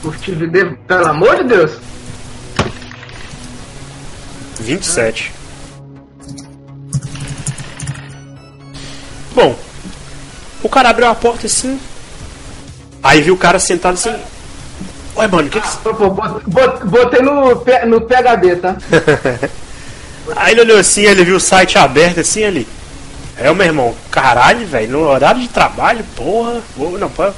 Furtividez, 0.01 0.73
pelo 0.87 1.07
amor 1.07 1.37
de 1.37 1.43
Deus. 1.49 1.71
27. 4.59 5.31
Bom, 9.33 9.55
o 10.63 10.69
cara 10.69 10.89
abriu 10.89 11.07
a 11.07 11.15
porta 11.15 11.45
assim. 11.47 11.79
Aí 13.03 13.21
viu 13.21 13.33
o 13.33 13.37
cara 13.37 13.59
sentado 13.59 13.93
assim. 13.93 14.15
Ué, 15.15 15.27
mano, 15.27 15.47
o 15.47 15.51
que 15.51 15.59
que. 15.61 15.67
Bot- 16.49 16.85
Botei 16.85 17.21
no, 17.21 17.49
no 17.87 18.01
PHD, 18.01 18.55
tá? 18.57 18.75
Aí 20.35 20.51
ele 20.53 20.61
olhou 20.61 20.77
assim, 20.77 21.01
ele 21.03 21.23
viu 21.23 21.37
o 21.37 21.39
site 21.39 21.77
aberto 21.77 22.19
assim 22.19 22.43
ali. 22.43 22.67
É 23.37 23.49
o 23.49 23.55
meu 23.55 23.65
irmão, 23.65 23.95
caralho, 24.11 24.67
velho, 24.67 24.91
no 24.91 24.99
horário 25.07 25.39
de 25.41 25.47
trabalho, 25.47 26.03
porra, 26.15 26.61
vou, 26.75 26.97
não, 26.99 27.09
pô. 27.09 27.23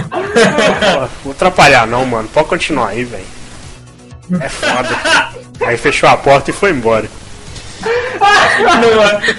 Pô, 0.00 1.08
Vou 1.24 1.32
atrapalhar 1.32 1.86
não, 1.86 2.04
mano. 2.04 2.28
Pode 2.28 2.48
continuar 2.48 2.88
aí, 2.88 3.04
velho. 3.04 3.24
É 4.40 4.48
foda. 4.48 4.88
Aí 5.66 5.76
fechou 5.76 6.08
a 6.08 6.16
porta 6.16 6.50
e 6.50 6.54
foi 6.54 6.70
embora. 6.70 7.08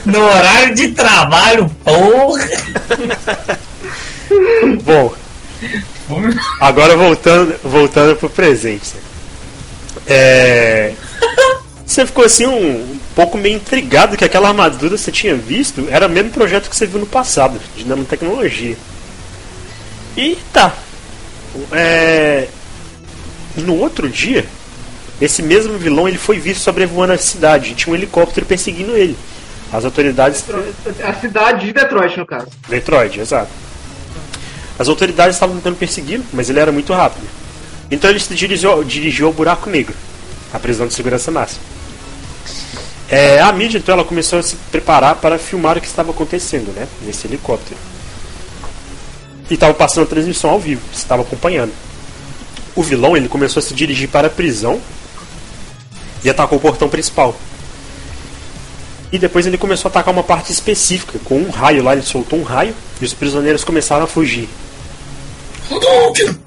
No, 0.06 0.12
no 0.12 0.26
horário 0.26 0.76
de 0.76 0.90
trabalho, 0.90 1.70
porra! 1.84 2.50
Bom, 4.84 5.14
agora 6.60 6.98
voltando, 6.98 7.56
voltando 7.64 8.16
pro 8.16 8.30
presente. 8.30 8.94
É, 10.08 10.94
Você 11.92 12.06
ficou 12.06 12.24
assim 12.24 12.46
um, 12.46 12.94
um 12.94 13.00
pouco 13.14 13.38
meio 13.38 13.58
intrigado 13.58 14.16
que 14.16 14.24
aquela 14.24 14.48
armadura 14.48 14.96
que 14.96 15.02
você 15.02 15.12
tinha 15.12 15.36
visto 15.36 15.86
era 15.90 16.08
o 16.08 16.10
mesmo 16.10 16.32
projeto 16.32 16.70
que 16.70 16.76
você 16.76 16.86
viu 16.86 17.02
no 17.02 17.06
passado, 17.06 17.60
de 17.76 17.86
nanotecnologia. 17.86 18.78
E 20.16 20.38
tá. 20.54 20.74
É, 21.74 22.48
No 23.58 23.76
outro 23.76 24.08
dia, 24.08 24.46
esse 25.20 25.44
mesmo 25.44 25.78
vilão 25.78 26.08
ele 26.08 26.18
foi 26.18 26.40
visto 26.40 26.62
sobrevoando 26.62 27.12
a 27.12 27.18
cidade. 27.18 27.76
Tinha 27.76 27.92
um 27.92 27.98
helicóptero 27.98 28.46
perseguindo 28.46 28.96
ele. 28.96 29.18
As 29.70 29.84
autoridades 29.84 30.46
A 31.04 31.14
cidade 31.16 31.66
de 31.66 31.74
Detroit, 31.74 32.18
no 32.18 32.26
caso. 32.26 32.48
Detroit, 32.70 33.20
exato. 33.20 33.52
As 34.80 34.88
autoridades 34.88 35.36
estavam 35.36 35.58
tentando 35.58 35.76
persegui-lo, 35.76 36.24
mas 36.32 36.50
ele 36.50 36.60
era 36.60 36.72
muito 36.72 36.94
rápido. 36.94 37.28
Então 37.92 38.10
ele 38.10 38.20
se 38.22 38.34
dirigiu, 38.34 38.82
dirigiu 38.82 39.28
ao 39.28 39.34
Buraco 39.34 39.70
Negro, 39.70 39.94
a 40.54 40.58
prisão 40.58 40.88
de 40.88 40.94
segurança 40.94 41.30
máxima. 41.30 41.81
É, 43.12 43.42
a 43.42 43.52
mídia 43.52 43.78
então 43.78 43.94
ela 43.94 44.06
começou 44.06 44.40
a 44.40 44.44
se 44.44 44.56
preparar 44.72 45.16
para 45.16 45.38
filmar 45.38 45.78
o 45.78 45.82
que 45.82 45.88
estava 45.88 46.12
acontecendo, 46.12 46.74
né, 46.74 46.88
nesse 47.02 47.28
helicóptero. 47.28 47.76
E 49.50 49.54
estava 49.54 49.74
passando 49.74 50.06
a 50.06 50.08
transmissão 50.08 50.50
ao 50.50 50.58
vivo, 50.58 50.82
estava 50.94 51.22
acompanhando. 51.22 51.74
O 52.74 52.82
vilão 52.82 53.18
ele 53.18 53.28
começou 53.28 53.60
a 53.60 53.64
se 53.64 53.74
dirigir 53.74 54.08
para 54.08 54.28
a 54.28 54.30
prisão 54.30 54.80
e 56.24 56.30
atacou 56.30 56.58
o 56.58 56.62
portão 56.62 56.88
principal. 56.88 57.36
E 59.12 59.20
depois 59.20 59.46
ele 59.46 59.58
começou 59.58 59.90
a 59.90 59.92
atacar 59.92 60.14
uma 60.14 60.24
parte 60.24 60.54
específica, 60.54 61.20
com 61.26 61.38
um 61.38 61.50
raio 61.50 61.84
lá, 61.84 61.92
ele 61.92 62.04
soltou 62.04 62.40
um 62.40 62.44
raio 62.44 62.74
e 63.02 63.04
os 63.04 63.14
prisioneiros 63.14 63.66
começaram 63.66 64.06
a 64.06 64.08
fugir. 64.08 64.48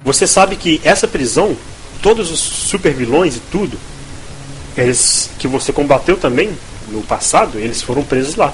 Você 0.03 0.27
sabe 0.27 0.57
que 0.57 0.81
essa 0.83 1.07
prisão, 1.07 1.55
todos 2.01 2.31
os 2.31 2.41
super 2.41 2.95
vilões 2.95 3.37
e 3.37 3.41
tudo, 3.53 3.79
eles 4.77 5.31
que 5.39 5.47
você 5.47 5.73
combateu 5.73 6.17
também 6.17 6.51
no 6.89 7.03
passado, 7.03 7.59
eles 7.59 7.83
foram 7.83 8.03
presos 8.03 8.35
lá. 8.37 8.53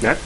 Né? 0.00 0.16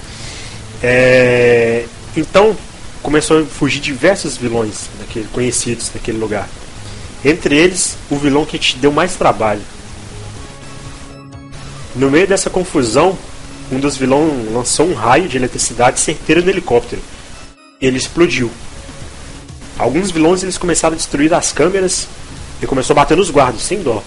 É, 0.82 1.84
então 2.16 2.56
começou 3.02 3.42
a 3.42 3.44
fugir 3.44 3.80
diversos 3.80 4.36
vilões 4.36 4.88
daquele, 4.98 5.28
conhecidos 5.32 5.90
daquele 5.92 6.18
lugar. 6.18 6.48
Entre 7.24 7.56
eles, 7.56 7.96
o 8.10 8.16
vilão 8.16 8.46
que 8.46 8.58
te 8.58 8.76
deu 8.76 8.92
mais 8.92 9.14
trabalho. 9.14 9.60
No 11.94 12.10
meio 12.10 12.26
dessa 12.26 12.48
confusão, 12.48 13.18
um 13.70 13.78
dos 13.78 13.96
vilões 13.96 14.52
lançou 14.52 14.88
um 14.88 14.94
raio 14.94 15.28
de 15.28 15.36
eletricidade 15.36 16.00
certeiro 16.00 16.42
no 16.42 16.50
helicóptero. 16.50 17.02
Ele 17.80 17.98
explodiu. 17.98 18.50
Alguns 19.78 20.10
vilões 20.10 20.42
eles 20.42 20.58
começaram 20.58 20.94
a 20.94 20.96
destruir 20.96 21.32
as 21.34 21.52
câmeras 21.52 22.06
e 22.62 22.66
começou 22.66 22.94
a 22.94 23.00
bater 23.00 23.16
nos 23.16 23.30
guardas, 23.30 23.62
sem 23.62 23.82
dó. 23.82 24.02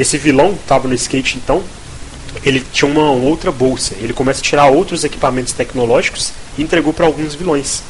Esse 0.00 0.16
vilão 0.16 0.52
estava 0.52 0.88
no 0.88 0.94
skate 0.94 1.36
então, 1.36 1.62
ele 2.42 2.64
tinha 2.72 2.90
uma 2.90 3.10
outra 3.10 3.52
bolsa. 3.52 3.94
Ele 4.00 4.14
começa 4.14 4.40
a 4.40 4.42
tirar 4.42 4.64
outros 4.64 5.04
equipamentos 5.04 5.52
tecnológicos 5.52 6.32
e 6.56 6.62
entregou 6.62 6.94
para 6.94 7.04
alguns 7.04 7.34
vilões. 7.34 7.82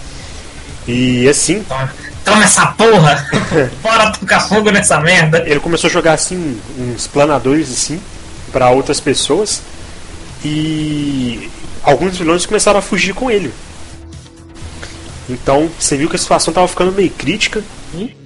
E 0.89 1.29
assim, 1.29 1.63
Toma, 1.63 1.95
toma 2.25 2.43
essa 2.43 2.67
porra! 2.67 3.29
Bora 3.81 4.11
tocar 4.11 4.41
fogo 4.41 4.73
nessa 4.73 4.99
merda! 4.99 5.45
ele 5.47 5.61
começou 5.61 5.87
a 5.87 5.93
jogar 5.93 6.15
assim 6.15 6.61
uns 6.77 7.07
planadores 7.07 7.71
assim 7.71 8.01
para 8.51 8.71
outras 8.71 8.99
pessoas 8.99 9.63
e 10.45 11.49
alguns 11.85 12.19
vilões 12.19 12.45
começaram 12.45 12.81
a 12.81 12.83
fugir 12.83 13.15
com 13.15 13.31
ele. 13.31 13.55
Então 15.29 15.71
você 15.79 15.97
viu 15.97 16.09
que 16.09 16.17
a 16.17 16.19
situação 16.19 16.53
tava 16.53 16.67
ficando 16.67 16.91
meio 16.91 17.11
crítica 17.11 17.63
e 17.95 18.17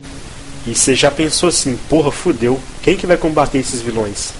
você 0.72 0.94
já 0.94 1.10
pensou 1.10 1.48
assim, 1.48 1.76
porra, 1.88 2.12
fudeu, 2.12 2.60
quem 2.82 2.96
que 2.96 3.06
vai 3.06 3.16
combater 3.16 3.58
esses 3.58 3.82
vilões? 3.82 4.32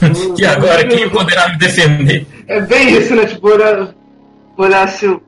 E 0.38 0.44
agora 0.44 0.86
quem 0.86 1.08
poderá 1.08 1.48
me 1.48 1.58
defender? 1.58 2.26
É 2.48 2.60
bem 2.60 2.96
isso, 2.96 3.14
né? 3.14 3.26
Tipo, 3.26 3.48
olhar, 3.48 3.94
olhar 4.56 4.88
se 4.88 5.06
eu. 5.06 5.22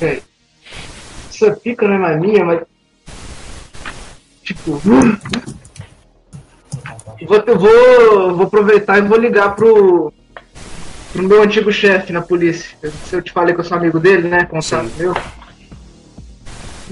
É. 0.00 0.20
Essa 1.30 1.52
pica 1.52 1.86
não 1.86 1.94
é 1.94 1.98
mais 1.98 2.20
minha, 2.20 2.44
mas. 2.44 2.60
Tipo. 4.42 4.80
Vou, 7.26 7.42
eu 7.46 7.58
vou, 7.58 8.36
vou 8.36 8.46
aproveitar 8.46 8.98
e 8.98 9.08
vou 9.08 9.16
ligar 9.16 9.56
pro. 9.56 10.12
pro 11.14 11.22
meu 11.22 11.42
antigo 11.42 11.72
chefe 11.72 12.12
na 12.12 12.20
polícia. 12.20 12.76
Se 13.06 13.16
eu 13.16 13.22
te 13.22 13.32
falei 13.32 13.54
que 13.54 13.60
eu 13.60 13.64
sou 13.64 13.78
amigo 13.78 13.98
dele, 13.98 14.28
né? 14.28 14.44
Contato 14.44 14.90
meu. 14.98 15.14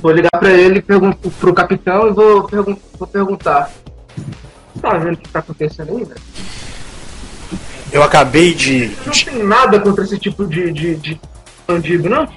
Vou 0.05 0.13
ligar 0.13 0.29
pra 0.39 0.51
ele, 0.51 0.83
pergunto 0.83 1.31
pro 1.41 1.55
capitão 1.55 2.09
e 2.09 2.13
vou, 2.13 2.45
pergun 2.45 2.77
vou 2.99 3.09
perguntar. 3.09 3.71
Tá 4.79 4.99
vendo 4.99 5.15
o 5.15 5.17
que 5.17 5.31
tá 5.31 5.39
acontecendo 5.39 5.97
aí, 5.97 6.05
velho? 6.05 6.21
Eu 7.91 8.03
acabei 8.03 8.53
de, 8.53 8.95
Não 9.07 9.13
tem 9.15 9.43
nada 9.43 9.81
contra 9.81 10.05
esse 10.05 10.19
tipo 10.19 10.47
de, 10.47 10.71
de, 10.75 10.97
de 10.97 11.21
bandido, 11.67 12.11
não? 12.11 12.29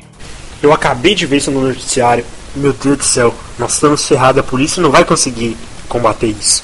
eu 0.63 0.71
acabei 0.71 1.13
de 1.13 1.25
ver 1.25 1.38
isso 1.38 1.51
no 1.51 1.59
noticiário. 1.59 2.24
Meu 2.55 2.71
Deus 2.71 3.00
do 3.00 3.03
céu, 3.03 3.36
nós 3.59 3.74
estamos 3.74 4.07
ferrados, 4.07 4.39
a 4.39 4.43
polícia 4.43 4.81
não 4.81 4.89
vai 4.89 5.03
conseguir 5.03 5.57
combater 5.89 6.27
isso. 6.27 6.63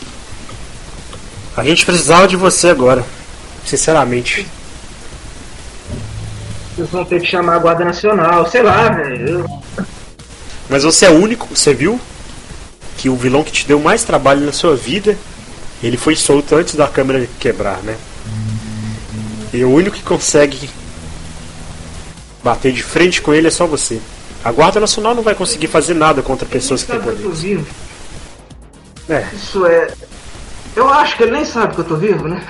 A 1.58 1.66
gente 1.66 1.86
precisava 1.86 2.30
de 2.30 2.38
você 2.38 2.70
agora, 2.70 3.04
sinceramente. 3.66 4.48
Vocês 6.78 6.90
vão 6.90 7.04
ter 7.04 7.20
que 7.20 7.28
chamar 7.28 7.56
a 7.56 7.60
Guarda 7.60 7.84
Nacional, 7.84 8.50
sei 8.50 8.64
lá, 8.64 8.88
velho. 8.88 9.40
Eu- 9.40 9.64
Mas 10.74 10.82
você 10.82 11.06
é 11.06 11.12
o 11.12 11.22
único, 11.22 11.48
você 11.56 11.72
viu? 11.72 12.02
Que 12.98 13.08
o 13.08 13.16
vilão 13.16 13.44
que 13.44 13.52
te 13.52 13.68
deu 13.68 13.80
mais 13.80 14.04
trabalho 14.04 14.44
na 14.44 14.52
sua 14.52 14.76
vida, 14.76 15.16
ele 15.84 15.98
foi 15.98 16.16
solto 16.16 16.56
antes 16.56 16.74
da 16.74 16.88
câmera 16.88 17.30
quebrar, 17.40 17.78
né? 17.84 17.96
E 19.54 19.64
o 19.64 19.70
único 19.70 19.96
que 19.96 20.02
consegue 20.02 20.68
bater 22.44 22.74
de 22.74 22.82
frente 22.82 23.22
com 23.22 23.32
ele 23.36 23.46
é 23.46 23.52
só 23.52 23.68
você. 23.68 24.02
A 24.44 24.52
Guarda 24.52 24.80
Nacional 24.80 25.14
não 25.14 25.22
vai 25.22 25.36
conseguir 25.36 25.68
fazer 25.68 25.94
nada 25.94 26.24
contra 26.24 26.44
pessoas 26.48 26.82
que 26.82 26.88
têm 26.88 27.00
Sabe 27.00 27.06
que 27.06 27.18
eu 27.18 27.18
tô 27.18 27.30
poderes. 27.30 27.44
vivo? 27.44 27.68
É, 29.10 29.28
Isso 29.32 29.68
é. 29.68 29.94
Eu 30.76 30.92
acho 30.92 31.16
que 31.16 31.22
ele 31.22 31.34
nem 31.34 31.46
sabe 31.46 31.76
que 31.76 31.82
eu 31.82 31.86
tô 31.86 31.98
vivo, 31.98 32.28
né? 32.28 32.44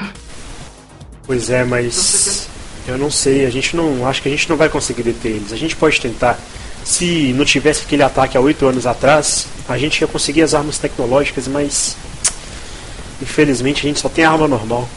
pois 1.28 1.50
é, 1.50 1.66
mas 1.66 2.48
eu 2.88 2.98
não 2.98 3.12
sei, 3.12 3.46
a 3.46 3.50
gente 3.50 3.76
não. 3.76 4.08
Acho 4.08 4.22
que 4.22 4.30
a 4.30 4.32
gente 4.32 4.50
não 4.50 4.56
vai 4.56 4.70
conseguir 4.70 5.04
deter 5.04 5.34
eles. 5.34 5.52
A 5.52 5.58
gente 5.58 5.76
pode 5.76 6.00
tentar. 6.00 6.40
Se 6.84 7.34
não 7.34 7.46
tivesse 7.46 7.84
aquele 7.86 8.04
ataque 8.04 8.38
há 8.38 8.42
oito 8.42 8.66
anos 8.68 8.86
atrás, 8.86 9.48
a 9.68 9.78
gente 9.78 10.02
ia 10.02 10.08
conseguir 10.08 10.42
as 10.42 10.54
armas 10.54 10.78
tecnológicas, 10.78 11.48
mas 11.48 11.96
infelizmente 13.22 13.80
a 13.80 13.90
gente 13.90 14.00
só 14.00 14.10
tem 14.10 14.26
arma 14.26 14.48
normal. 14.48 14.88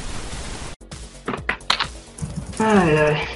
Ai, 2.58 2.98
ai. 2.98 3.28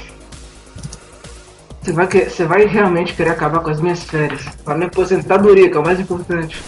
Você 1.82 1.92
vai, 1.92 2.06
que- 2.06 2.24
você 2.28 2.44
vai 2.44 2.66
realmente 2.66 3.14
querer 3.14 3.30
acabar 3.30 3.60
com 3.60 3.70
as 3.70 3.80
minhas 3.80 4.02
férias. 4.02 4.42
A 4.66 4.74
minha 4.74 4.88
aposentadoria, 4.88 5.70
que 5.70 5.76
é 5.76 5.80
o 5.80 5.84
mais 5.84 5.98
importante. 5.98 6.60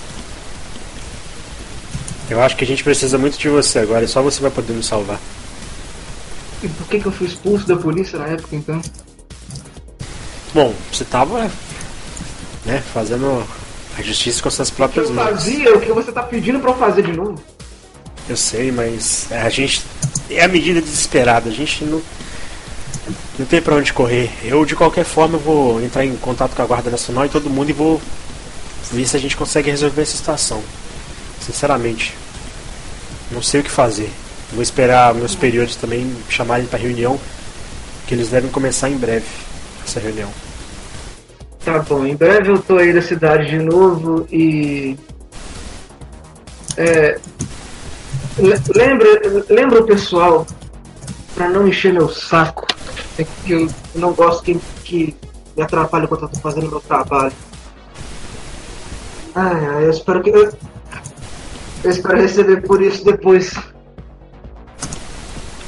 Eu 2.30 2.40
acho 2.42 2.56
que 2.56 2.64
a 2.64 2.66
gente 2.66 2.82
precisa 2.82 3.18
muito 3.18 3.36
de 3.38 3.48
você 3.48 3.80
agora, 3.80 4.04
e 4.04 4.08
só 4.08 4.22
você 4.22 4.40
vai 4.40 4.50
poder 4.50 4.72
nos 4.72 4.86
salvar. 4.86 5.18
E 6.62 6.68
por 6.68 6.86
que, 6.86 7.00
que 7.00 7.06
eu 7.06 7.12
fui 7.12 7.26
expulso 7.26 7.66
da 7.66 7.76
polícia 7.76 8.18
na 8.18 8.26
época, 8.28 8.54
então? 8.56 8.80
Bom, 10.54 10.72
você 10.90 11.04
tava 11.04 11.50
né, 12.64 12.83
fazendo 12.92 13.45
a 13.99 14.02
justiça 14.02 14.42
com 14.42 14.50
suas 14.50 14.71
próprias 14.71 15.09
Eu 15.09 15.14
mãos. 15.14 15.28
fazia 15.28 15.75
o 15.75 15.81
que 15.81 15.92
você 15.92 16.12
tá 16.12 16.23
pedindo 16.23 16.59
pra 16.61 16.71
eu 16.71 16.76
fazer 16.76 17.02
de 17.02 17.12
novo. 17.12 17.42
Eu 18.28 18.37
sei, 18.37 18.71
mas 18.71 19.26
a 19.31 19.49
gente 19.49 19.83
é 20.31 20.45
a 20.45 20.49
medida 20.49 20.81
desesperada. 20.81 21.50
A 21.50 21.52
gente 21.52 21.85
não 21.85 22.00
não 23.38 23.47
tem 23.47 23.61
pra 23.61 23.75
onde 23.75 23.92
correr. 23.92 24.31
Eu 24.45 24.64
de 24.64 24.76
qualquer 24.76 25.04
forma 25.04 25.37
eu 25.37 25.40
vou 25.40 25.83
entrar 25.83 26.04
em 26.04 26.14
contato 26.16 26.54
com 26.54 26.62
a 26.62 26.66
Guarda 26.66 26.90
Nacional 26.90 27.26
e 27.26 27.28
todo 27.28 27.50
mundo 27.50 27.71
e 27.71 27.73
vou 27.73 28.00
ver 28.92 29.07
se 29.07 29.16
a 29.16 29.21
gente 29.21 29.37
consegue 29.37 29.71
resolver 29.71 30.02
essa 30.02 30.16
situação. 30.16 30.62
Sinceramente, 31.40 32.14
não 33.31 33.42
sei 33.42 33.61
o 33.61 33.64
que 33.64 33.71
fazer. 33.71 34.11
Vou 34.52 34.62
esperar 34.62 35.14
meus 35.14 35.33
superiores 35.33 35.75
também 35.76 36.14
chamarem 36.28 36.66
pra 36.66 36.78
reunião, 36.78 37.19
que 38.07 38.14
eles 38.14 38.28
devem 38.28 38.50
começar 38.50 38.88
em 38.90 38.97
breve 38.97 39.25
essa 39.85 39.99
reunião. 39.99 40.31
Tá 41.64 41.78
bom, 41.81 42.04
em 42.04 42.16
breve 42.16 42.50
eu 42.50 42.61
tô 42.61 42.76
aí 42.76 42.92
da 42.92 43.00
cidade 43.02 43.49
de 43.50 43.59
novo 43.59 44.26
e. 44.33 44.97
É. 46.76 47.21
le- 48.38 48.61
Lembra, 48.75 49.09
lembra 49.49 49.81
o 49.81 49.87
pessoal, 49.87 50.47
pra 51.35 51.49
não 51.49 51.69
encher 51.69 51.92
meu 51.92 52.09
saco, 52.09 52.66
é 53.19 53.25
que 53.25 53.52
eu 53.52 53.69
não 53.95 54.12
gosto 54.12 54.42
que, 54.42 54.59
que 54.83 55.14
me 55.57 55.62
atrapalhe 55.62 56.07
enquanto 56.07 56.23
eu 56.23 56.28
tô 56.28 56.40
fazendo 56.40 56.69
meu 56.69 56.81
trabalho. 56.81 57.33
Ai, 59.35 59.85
eu 59.85 59.90
espero 59.90 60.21
que. 60.23 60.31
Eu, 60.31 60.52
eu 61.85 61.90
espero 61.90 62.19
receber 62.21 62.62
por 62.62 62.83
isso 62.83 63.04
depois. 63.04 63.54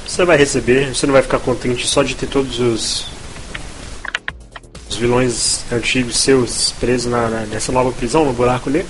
Você 0.07 0.25
vai 0.25 0.37
receber, 0.37 0.93
você 0.95 1.07
não 1.07 1.13
vai 1.13 1.23
ficar 1.23 1.39
contente 1.39 1.87
só 1.87 2.03
de 2.03 2.15
ter 2.15 2.27
todos 2.29 2.59
os, 2.61 3.07
os 4.95 5.01
vilões 5.01 5.65
antigos 5.73 6.17
seus 6.19 6.73
presos 6.79 7.11
na, 7.11 7.29
na- 7.29 7.41
nessa 7.47 7.73
nova 7.73 7.91
prisão, 7.93 8.25
no 8.25 8.33
buraco 8.33 8.71
negro? 8.71 8.89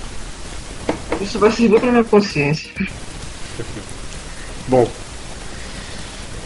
Isso 1.21 1.39
vai 1.39 1.51
servir 1.51 1.81
pra 1.81 1.91
minha 1.91 2.05
consciência. 2.05 2.71
Bom, 4.69 4.89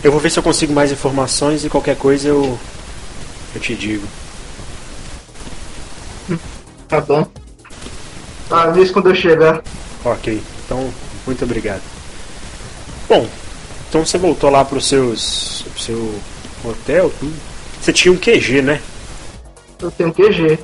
eu 0.02 0.10
vou 0.12 0.20
ver 0.20 0.30
se 0.30 0.38
eu 0.38 0.42
consigo 0.42 0.72
mais 0.72 0.90
informações 0.92 1.64
e 1.64 1.68
qualquer 1.68 1.96
coisa 1.96 2.28
eu, 2.28 2.58
eu 3.54 3.60
te 3.60 3.74
digo. 3.74 4.06
Tá 6.88 7.00
bom. 7.00 7.26
Avisa 8.50 8.92
quando 8.92 9.10
eu 9.10 9.14
chegar. 9.14 9.62
Ok, 10.04 10.42
então 10.64 10.92
muito 11.26 11.44
obrigado. 11.44 11.82
Bom, 13.08 13.28
então 13.88 14.04
você 14.04 14.18
voltou 14.18 14.50
lá 14.50 14.64
pro 14.64 14.80
seus, 14.80 15.64
pro 15.72 15.80
seu 15.82 16.20
hotel, 16.64 17.12
tudo. 17.20 17.34
Você 17.80 17.92
tinha 17.92 18.12
um 18.12 18.16
QG, 18.16 18.62
né? 18.62 18.80
Eu 19.80 19.90
tenho 19.90 20.12
QG. 20.12 20.58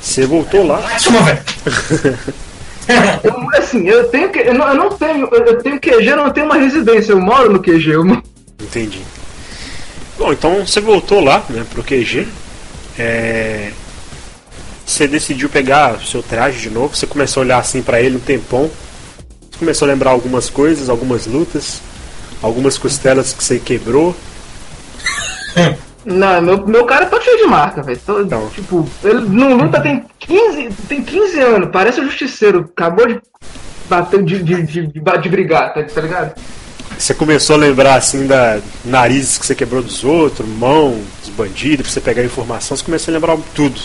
Você 0.00 0.26
voltou 0.26 0.66
lá. 0.66 0.76
Velho. 0.76 1.42
Eu, 3.22 3.58
assim, 3.58 3.88
eu 3.88 4.08
tenho 4.08 4.30
que. 4.30 4.40
Eu 4.40 4.54
não, 4.54 4.68
eu 4.68 4.74
não 4.74 4.90
tenho. 4.90 5.26
Eu 5.32 5.62
tenho 5.62 5.80
QG, 5.80 6.06
eu 6.06 6.16
não 6.16 6.30
tenho 6.30 6.46
uma 6.46 6.56
residência, 6.56 7.12
eu 7.12 7.20
moro 7.20 7.50
no 7.50 7.58
QG. 7.58 7.90
Eu, 7.90 8.04
Entendi. 8.60 9.00
Bom, 10.18 10.32
então 10.32 10.66
você 10.66 10.80
voltou 10.80 11.20
lá, 11.24 11.42
né, 11.48 11.64
pro 11.70 11.82
QG. 11.82 12.28
É... 12.98 13.72
Você 14.86 15.08
decidiu 15.08 15.48
pegar 15.48 15.94
o 15.94 16.04
seu 16.04 16.22
traje 16.22 16.60
de 16.60 16.70
novo, 16.70 16.94
você 16.94 17.06
começou 17.06 17.40
a 17.40 17.44
olhar 17.44 17.58
assim 17.58 17.82
pra 17.82 18.00
ele 18.00 18.16
um 18.16 18.20
tempão. 18.20 18.70
Você 19.50 19.58
começou 19.58 19.88
a 19.88 19.90
lembrar 19.90 20.10
algumas 20.10 20.50
coisas, 20.50 20.90
algumas 20.90 21.26
lutas, 21.26 21.80
algumas 22.42 22.76
costelas 22.76 23.32
que 23.32 23.42
você 23.42 23.58
quebrou. 23.58 24.14
não, 26.04 26.42
meu, 26.42 26.66
meu 26.66 26.84
cara 26.84 27.06
tá 27.06 27.20
cheio 27.20 27.38
de 27.38 27.46
marca, 27.46 27.82
velho. 27.82 28.00
Então. 28.20 28.48
Tipo, 28.50 28.86
ele 29.02 29.20
não 29.20 29.54
luta 29.56 29.80
tem 29.80 30.04
15, 30.18 30.68
tem 30.88 31.02
15 31.02 31.40
anos, 31.40 31.68
parece 31.72 32.00
um 32.00 32.04
justiceiro. 32.04 32.70
Acabou 32.76 33.06
de 33.06 33.20
bater, 33.88 34.22
de, 34.22 34.42
de, 34.42 34.62
de, 34.62 34.86
de, 34.86 35.28
brigar, 35.28 35.72
tá, 35.72 35.82
tá 35.82 36.00
ligado? 36.00 36.34
Você 36.98 37.14
começou 37.14 37.56
a 37.56 37.58
lembrar 37.58 37.96
assim 37.96 38.26
da 38.26 38.60
narizes 38.84 39.38
que 39.38 39.46
você 39.46 39.54
quebrou 39.54 39.82
dos 39.82 40.04
outros, 40.04 40.46
mão, 40.46 41.00
dos 41.20 41.30
bandidos, 41.30 41.86
pra 41.86 41.92
você 41.92 42.00
pegar 42.00 42.22
informação, 42.22 42.76
você 42.76 42.84
começou 42.84 43.12
a 43.12 43.14
lembrar 43.14 43.36
tudo. 43.54 43.80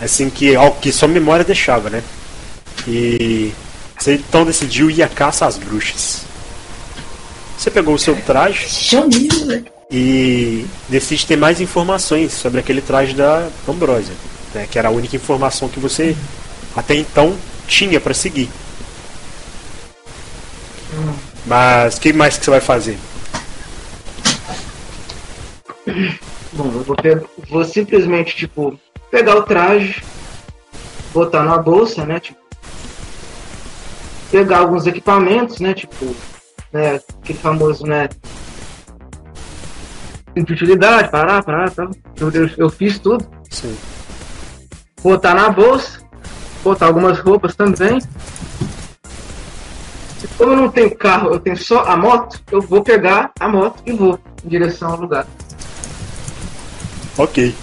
Assim 0.00 0.28
que 0.28 0.52
que 0.80 0.92
sua 0.92 1.08
memória 1.08 1.44
deixava, 1.44 1.88
né? 1.88 2.02
E 2.86 3.52
você 3.98 4.14
então 4.14 4.44
decidiu 4.44 4.90
ir 4.90 5.02
à 5.02 5.08
caça 5.08 5.46
às 5.46 5.56
bruxas. 5.56 6.24
Você 7.56 7.70
pegou 7.70 7.94
o 7.94 7.98
seu 7.98 8.14
traje 8.14 8.68
Chamizo, 8.68 9.46
velho. 9.46 9.75
E 9.90 10.66
decide 10.88 11.26
ter 11.26 11.36
mais 11.36 11.60
informações 11.60 12.32
sobre 12.32 12.60
aquele 12.60 12.80
traje 12.80 13.14
da 13.14 13.48
Ambrósia, 13.68 14.14
né? 14.54 14.66
Que 14.70 14.78
era 14.78 14.88
a 14.88 14.92
única 14.92 15.16
informação 15.16 15.68
que 15.68 15.80
você 15.80 16.16
até 16.74 16.94
então 16.94 17.36
tinha 17.66 18.00
pra 18.00 18.14
seguir. 18.14 18.50
Mas 21.46 21.96
o 21.96 22.00
que 22.00 22.12
mais 22.12 22.36
que 22.36 22.44
você 22.44 22.50
vai 22.50 22.60
fazer? 22.60 22.98
Bom, 26.52 26.66
eu 26.66 26.82
vou, 26.82 26.96
vou 27.48 27.64
simplesmente, 27.64 28.34
tipo, 28.34 28.78
pegar 29.10 29.36
o 29.36 29.42
traje, 29.42 30.02
botar 31.12 31.42
numa 31.42 31.58
bolsa, 31.58 32.04
né? 32.04 32.18
Tipo, 32.18 32.40
pegar 34.30 34.58
alguns 34.58 34.86
equipamentos, 34.86 35.60
né? 35.60 35.74
Tipo, 35.74 36.14
né, 36.72 37.00
aquele 37.22 37.38
famoso, 37.38 37.86
né? 37.86 38.08
De 40.44 40.52
utilidade, 40.52 41.10
parar, 41.10 41.42
parar, 41.42 41.70
parar. 41.70 41.90
Eu, 42.20 42.30
eu, 42.30 42.50
eu 42.58 42.68
fiz 42.68 42.98
tudo. 42.98 43.26
Sim. 43.50 43.74
Botar 45.02 45.34
na 45.34 45.48
bolsa, 45.48 46.00
botar 46.62 46.86
algumas 46.86 47.18
roupas 47.18 47.56
também. 47.56 47.98
E 50.22 50.28
como 50.36 50.52
eu 50.52 50.56
não 50.56 50.68
tenho 50.68 50.94
carro, 50.94 51.32
eu 51.32 51.40
tenho 51.40 51.56
só 51.56 51.84
a 51.84 51.96
moto, 51.96 52.42
eu 52.50 52.60
vou 52.60 52.82
pegar 52.82 53.30
a 53.40 53.48
moto 53.48 53.82
e 53.86 53.92
vou 53.92 54.18
em 54.44 54.48
direção 54.48 54.90
ao 54.90 55.00
lugar. 55.00 55.26
Ok. 57.16 57.54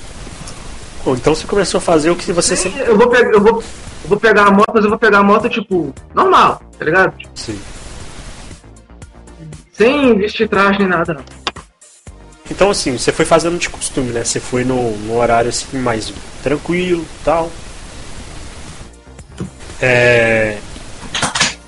Bom, 1.05 1.13
então 1.13 1.35
você 1.35 1.45
começou 1.45 1.77
a 1.77 1.81
fazer 1.81 2.09
o 2.09 2.15
que 2.15 2.31
você 2.31 2.55
sempre. 2.55 2.81
Eu 2.81 2.97
vou, 2.97 3.09
pegar, 3.09 3.31
eu, 3.31 3.41
vou, 3.41 3.61
eu 4.03 4.09
vou 4.09 4.19
pegar 4.19 4.47
a 4.47 4.51
moto, 4.51 4.71
mas 4.73 4.83
eu 4.83 4.89
vou 4.89 4.97
pegar 4.97 5.19
a 5.19 5.23
moto, 5.23 5.47
tipo, 5.47 5.93
normal, 6.15 6.61
tá 6.79 6.85
ligado? 6.85 7.13
Sim. 7.35 7.59
sem 9.73 10.17
vestir 10.17 10.47
traje 10.47 10.79
nem 10.79 10.87
nada, 10.87 11.13
não. 11.13 11.42
Então 12.49 12.69
assim, 12.69 12.97
você 12.97 13.11
foi 13.11 13.25
fazendo 13.25 13.57
de 13.57 13.69
costume, 13.69 14.11
né? 14.11 14.23
Você 14.23 14.39
foi 14.39 14.63
no, 14.63 14.97
no 14.97 15.17
horário 15.17 15.49
assim 15.49 15.77
mais 15.77 16.13
tranquilo 16.41 17.05
tal. 17.23 17.51
É... 19.81 20.57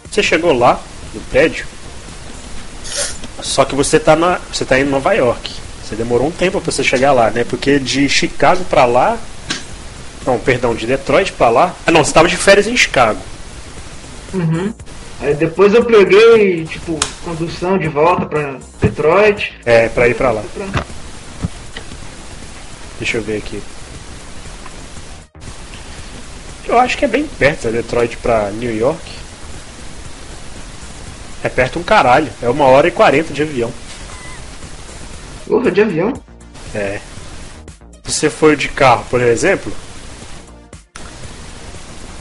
Você 0.09 0.23
chegou 0.23 0.53
lá 0.53 0.81
no 1.13 1.21
prédio. 1.21 1.65
Só 3.41 3.65
que 3.65 3.75
você 3.75 3.99
tá 3.99 4.15
na. 4.15 4.39
Você 4.51 4.63
tá 4.65 4.79
em 4.79 4.83
Nova 4.83 5.13
York. 5.13 5.53
Você 5.83 5.95
demorou 5.95 6.27
um 6.27 6.31
tempo 6.31 6.59
pra 6.59 6.71
você 6.71 6.83
chegar 6.83 7.11
lá, 7.11 7.29
né? 7.29 7.43
Porque 7.43 7.79
de 7.79 8.07
Chicago 8.09 8.63
pra 8.65 8.85
lá. 8.85 9.17
Não, 10.25 10.39
perdão, 10.39 10.73
de 10.73 10.87
Detroit 10.87 11.31
pra 11.33 11.49
lá. 11.49 11.75
Ah 11.85 11.91
não, 11.91 12.03
você 12.03 12.11
tava 12.11 12.27
de 12.27 12.37
férias 12.37 12.65
em 12.65 12.75
Chicago. 12.75 13.19
Uhum. 14.33 14.73
Aí 15.21 15.33
depois 15.33 15.73
eu 15.73 15.83
peguei, 15.85 16.65
tipo, 16.65 16.99
condução 17.23 17.77
de 17.77 17.87
volta 17.87 18.25
pra 18.25 18.57
Detroit. 18.81 19.53
É, 19.65 19.87
pra 19.89 20.07
ir 20.07 20.15
pra 20.15 20.31
lá. 20.31 20.43
Pra- 20.53 20.83
Deixa 22.99 23.17
eu 23.17 23.21
ver 23.23 23.37
aqui. 23.37 23.61
Eu 26.67 26.79
acho 26.79 26.97
que 26.97 27.05
é 27.05 27.07
bem 27.07 27.25
perto, 27.25 27.67
é 27.67 27.71
Detroit 27.71 28.17
pra 28.17 28.49
New 28.51 28.75
York. 28.75 29.01
É 31.43 31.49
perto 31.49 31.77
um 31.79 31.83
caralho, 31.83 32.31
é 32.41 32.49
uma 32.49 32.65
hora 32.65 32.87
e 32.87 32.91
quarenta 32.91 33.31
de 33.33 33.41
avião. 33.43 33.71
Porra, 35.47 35.69
de 35.71 35.81
avião? 35.81 36.11
É. 36.73 36.99
Se 38.03 38.11
você 38.13 38.29
for 38.29 38.55
de 38.55 38.67
carro, 38.67 39.05
por 39.09 39.21
exemplo, 39.21 39.71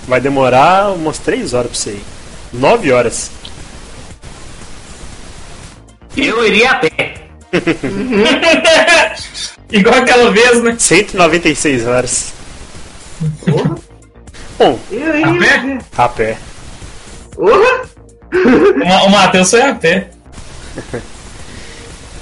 vai 0.07 0.20
demorar 0.20 0.92
umas 0.92 1.18
3 1.18 1.54
horas 1.54 1.70
pra 1.70 1.78
você 1.80 1.90
ir. 1.92 2.04
9 2.55 2.93
horas. 2.93 3.31
Eu 6.17 6.47
iria 6.47 6.71
a 6.71 6.75
pé. 6.77 7.14
Igual 9.71 9.95
aquela 9.97 10.31
vez, 10.31 10.62
né? 10.62 10.77
196 10.79 11.87
horas. 11.87 12.33
Porra. 13.45 13.75
Bom, 14.59 14.79
E 14.90 15.03
aí? 15.03 15.25
A 15.25 15.33
pé? 15.38 15.79
a 15.97 16.09
pé. 16.09 16.38
Porra? 17.35 17.85
O 18.33 18.79
Ma- 18.79 19.03
O 19.05 19.11
Matheus 19.11 19.51
foi 19.51 19.62
a 19.62 19.75
pé. 19.75 20.09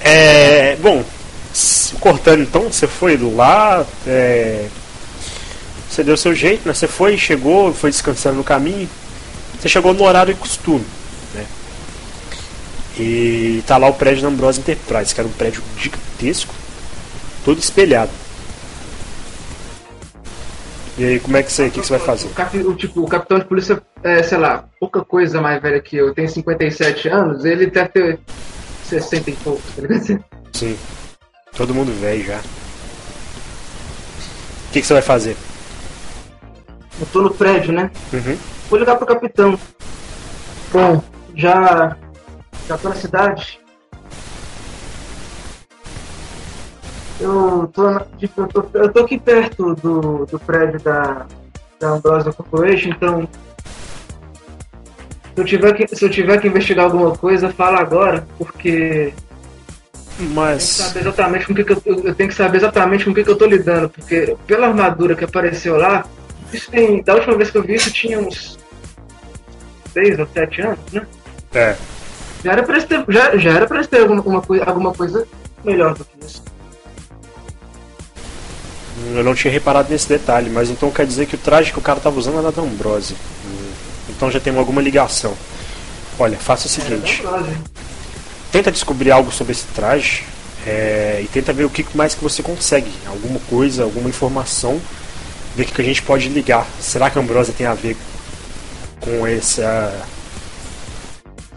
É. 0.04 0.74
Bom, 0.80 1.04
cortando 2.00 2.42
então, 2.42 2.62
você 2.64 2.88
foi 2.88 3.16
lá, 3.16 3.86
é, 4.04 4.66
você 5.88 6.02
deu 6.02 6.16
seu 6.16 6.34
jeito, 6.34 6.66
né? 6.66 6.74
Você 6.74 6.88
foi, 6.88 7.16
chegou, 7.16 7.72
foi 7.72 7.92
descansando 7.92 8.38
no 8.38 8.42
caminho. 8.42 8.90
Você 9.62 9.68
chegou 9.68 9.94
no 9.94 10.02
horário 10.02 10.34
de 10.34 10.40
costume, 10.40 10.84
né? 11.34 11.46
E 12.98 13.62
tá 13.64 13.76
lá 13.76 13.86
o 13.86 13.94
prédio 13.94 14.22
da 14.22 14.28
Ambrose 14.28 14.58
Enterprise, 14.58 15.14
que 15.14 15.20
era 15.20 15.28
um 15.28 15.32
prédio 15.32 15.62
gigantesco, 15.78 16.52
todo 17.44 17.60
espelhado. 17.60 18.10
E 20.98 21.04
aí, 21.04 21.20
como 21.20 21.36
é 21.36 21.44
que 21.44 21.52
você, 21.52 21.68
o 21.68 21.70
que, 21.70 21.80
que 21.80 21.86
você 21.86 21.96
vai 21.96 22.04
fazer? 22.04 22.26
O, 22.26 22.30
capi- 22.30 22.58
o, 22.58 22.74
tipo, 22.74 23.02
o 23.02 23.06
capitão 23.08 23.38
de 23.38 23.44
polícia 23.44 23.80
é, 24.02 24.20
sei 24.24 24.36
lá, 24.36 24.64
pouca 24.80 25.04
coisa 25.04 25.40
mais 25.40 25.62
velha 25.62 25.80
que 25.80 25.96
eu, 25.96 26.12
tem 26.12 26.26
57 26.26 27.08
anos, 27.08 27.44
ele 27.44 27.66
deve 27.66 27.88
ter 27.90 28.18
60 28.88 29.30
e 29.30 29.36
pouco, 29.36 29.62
tá 29.76 29.82
ligado? 29.82 30.24
Sim, 30.52 30.76
todo 31.56 31.72
mundo 31.72 31.92
velho 32.00 32.24
já. 32.24 32.38
O 32.38 32.42
que, 34.72 34.80
que 34.80 34.86
você 34.88 34.94
vai 34.94 35.02
fazer? 35.02 35.36
Eu 37.00 37.06
tô 37.12 37.22
no 37.22 37.32
prédio, 37.32 37.72
né? 37.72 37.92
Uhum. 38.12 38.36
Vou 38.72 38.78
ligar 38.80 38.96
pro 38.96 39.04
capitão. 39.06 39.58
Bom, 40.72 41.02
já. 41.36 41.94
Já 42.66 42.78
tô 42.78 42.88
na 42.88 42.94
cidade. 42.94 43.60
Eu 47.20 47.70
tô, 47.70 47.90
na- 47.90 48.06
tipo, 48.16 48.40
eu 48.40 48.48
tô, 48.48 48.64
eu 48.72 48.90
tô 48.90 49.00
aqui 49.00 49.20
perto 49.20 49.74
do, 49.74 50.24
do 50.24 50.38
prédio 50.38 50.80
da, 50.80 51.26
da 51.78 51.88
Ambrosia 51.90 52.32
Corporation, 52.32 52.88
então. 52.88 53.28
Se 55.34 55.40
eu, 55.42 55.44
tiver 55.44 55.74
que, 55.74 55.94
se 55.94 56.02
eu 56.02 56.08
tiver 56.08 56.40
que 56.40 56.48
investigar 56.48 56.86
alguma 56.86 57.10
coisa, 57.14 57.50
fala 57.50 57.78
agora, 57.78 58.26
porque 58.38 59.12
eu 59.12 60.16
tenho 60.16 60.28
que 60.28 60.34
Mas. 60.34 60.62
saber 60.62 61.00
exatamente 61.00 61.46
com 61.46 61.54
que, 61.54 61.62
que 61.62 61.72
eu, 61.72 61.82
eu 62.04 62.14
tenho 62.14 62.30
que 62.30 62.34
saber 62.34 62.56
exatamente 62.56 63.04
com 63.04 63.10
o 63.10 63.14
que, 63.14 63.22
que 63.22 63.30
eu 63.30 63.36
tô 63.36 63.44
lidando, 63.44 63.90
porque 63.90 64.34
pela 64.46 64.68
armadura 64.68 65.14
que 65.14 65.24
apareceu 65.24 65.76
lá, 65.76 66.06
isso 66.50 66.70
tem. 66.70 67.02
Da 67.02 67.14
última 67.14 67.36
vez 67.36 67.50
que 67.50 67.58
eu 67.58 67.62
vi 67.62 67.74
isso 67.74 67.90
tinha 67.92 68.18
uns 68.18 68.61
6 69.92 70.18
ou 70.18 70.26
7 70.32 70.60
anos, 70.62 70.78
né? 70.92 71.06
É. 71.54 71.76
Já 72.44 72.52
era 72.52 72.62
pra 72.62 72.74
eles 72.76 72.88
ter, 72.88 73.04
já, 73.08 73.36
já 73.36 73.50
era 73.52 73.66
pra 73.66 73.76
eles 73.76 73.86
ter 73.88 74.00
alguma, 74.00 74.42
alguma 74.66 74.92
coisa 74.92 75.26
melhor 75.64 75.94
do 75.94 76.04
que 76.04 76.26
isso. 76.26 76.42
Eu 79.14 79.24
não 79.24 79.34
tinha 79.34 79.52
reparado 79.52 79.90
nesse 79.90 80.08
detalhe, 80.08 80.50
mas 80.50 80.70
então 80.70 80.90
quer 80.90 81.06
dizer 81.06 81.26
que 81.26 81.34
o 81.34 81.38
traje 81.38 81.72
que 81.72 81.78
o 81.78 81.82
cara 81.82 81.98
tava 82.00 82.18
usando 82.18 82.38
era 82.38 82.52
da 82.52 82.62
Ambrose. 82.62 83.14
Hum, 83.44 83.70
Então 84.10 84.30
já 84.30 84.38
tem 84.38 84.56
alguma 84.56 84.80
ligação. 84.82 85.34
Olha, 86.18 86.36
faça 86.36 86.66
o 86.66 86.70
seguinte: 86.70 87.22
tenta 88.50 88.70
descobrir 88.70 89.10
algo 89.10 89.32
sobre 89.32 89.52
esse 89.52 89.64
traje 89.74 90.24
é, 90.66 91.20
e 91.22 91.28
tenta 91.28 91.52
ver 91.52 91.64
o 91.64 91.70
que 91.70 91.84
mais 91.96 92.14
que 92.14 92.22
você 92.22 92.42
consegue. 92.42 92.90
Alguma 93.06 93.40
coisa, 93.48 93.82
alguma 93.82 94.08
informação, 94.08 94.80
ver 95.56 95.62
o 95.62 95.66
que 95.66 95.72
que 95.72 95.80
a 95.82 95.84
gente 95.84 96.02
pode 96.02 96.28
ligar. 96.28 96.66
Será 96.80 97.08
que 97.10 97.18
a 97.18 97.22
Ambrose 97.22 97.52
tem 97.52 97.66
a 97.66 97.74
ver 97.74 97.96
com 99.02 99.26
essa 99.26 100.06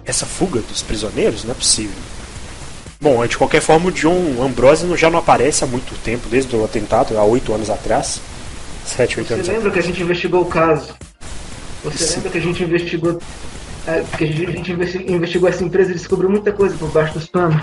essa 0.05 0.25
fuga 0.25 0.61
dos 0.61 0.81
prisioneiros? 0.83 1.43
Não 1.43 1.51
é 1.51 1.55
possível. 1.55 1.95
Bom, 3.01 3.25
de 3.25 3.37
qualquer 3.37 3.61
forma, 3.61 3.89
o 3.89 3.91
John 3.91 4.41
Ambrose 4.43 4.85
já 4.97 5.09
não 5.09 5.19
aparece 5.19 5.63
há 5.63 5.67
muito 5.67 5.93
tempo, 6.03 6.27
desde 6.29 6.55
o 6.55 6.63
atentado, 6.63 7.17
há 7.17 7.23
oito 7.23 7.53
anos 7.53 7.69
atrás. 7.69 8.19
Sete, 8.85 9.19
oito 9.19 9.27
Você 9.29 9.33
anos 9.35 9.47
lembra 9.47 9.61
que 9.63 9.67
a 9.67 9.69
atrás. 9.81 9.85
gente 9.85 10.01
investigou 10.03 10.41
o 10.41 10.45
caso? 10.45 10.93
Você 11.83 12.03
Sim. 12.03 12.15
lembra 12.15 12.31
que 12.31 12.37
a 12.37 12.41
gente 12.41 12.63
investigou. 12.63 13.19
é, 13.87 14.03
que 14.17 14.23
a 14.23 14.27
gente, 14.27 14.71
investigou 15.11 15.47
essa 15.49 15.63
empresa 15.63 15.91
e 15.91 15.93
descobriu 15.95 16.29
muita 16.29 16.51
coisa 16.51 16.75
por 16.77 16.89
baixo 16.89 17.13
dos 17.13 17.27
panos? 17.27 17.61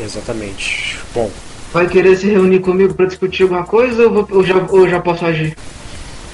Exatamente. 0.00 0.98
Bom, 1.14 1.30
Vai 1.72 1.88
querer 1.88 2.16
se 2.16 2.26
reunir 2.28 2.60
comigo 2.60 2.94
pra 2.94 3.06
discutir 3.06 3.42
alguma 3.42 3.64
coisa 3.64 4.04
ou, 4.04 4.12
vou- 4.12 4.28
ou 4.38 4.44
já, 4.44 4.54
ou 4.70 4.88
já 4.88 5.00
posso 5.00 5.24
agir? 5.26 5.56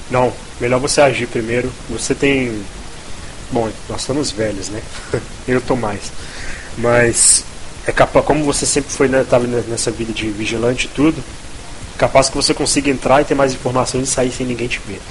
não, 0.09 0.31
melhor 0.59 0.79
você 0.79 1.01
agir 1.01 1.27
primeiro. 1.27 1.71
Você 1.89 2.13
tem. 2.15 2.63
Bom, 3.51 3.69
nós 3.89 4.01
estamos 4.01 4.31
velhos, 4.31 4.69
né? 4.69 4.81
Eu 5.47 5.61
tô 5.61 5.75
mais. 5.75 6.11
Mas 6.77 7.43
é 7.85 7.91
capaz, 7.91 8.25
como 8.25 8.43
você 8.43 8.65
sempre 8.65 8.91
foi, 8.91 9.07
né, 9.07 9.25
tava 9.29 9.45
nessa 9.45 9.91
vida 9.91 10.13
de 10.13 10.29
vigilante 10.31 10.85
e 10.85 10.89
tudo, 10.89 11.21
capaz 11.97 12.29
que 12.29 12.35
você 12.35 12.53
consiga 12.53 12.89
entrar 12.89 13.21
e 13.21 13.25
ter 13.25 13.35
mais 13.35 13.53
informações 13.53 14.07
e 14.07 14.11
sair 14.11 14.31
sem 14.31 14.45
ninguém 14.45 14.67
te 14.67 14.79
ver. 14.87 15.01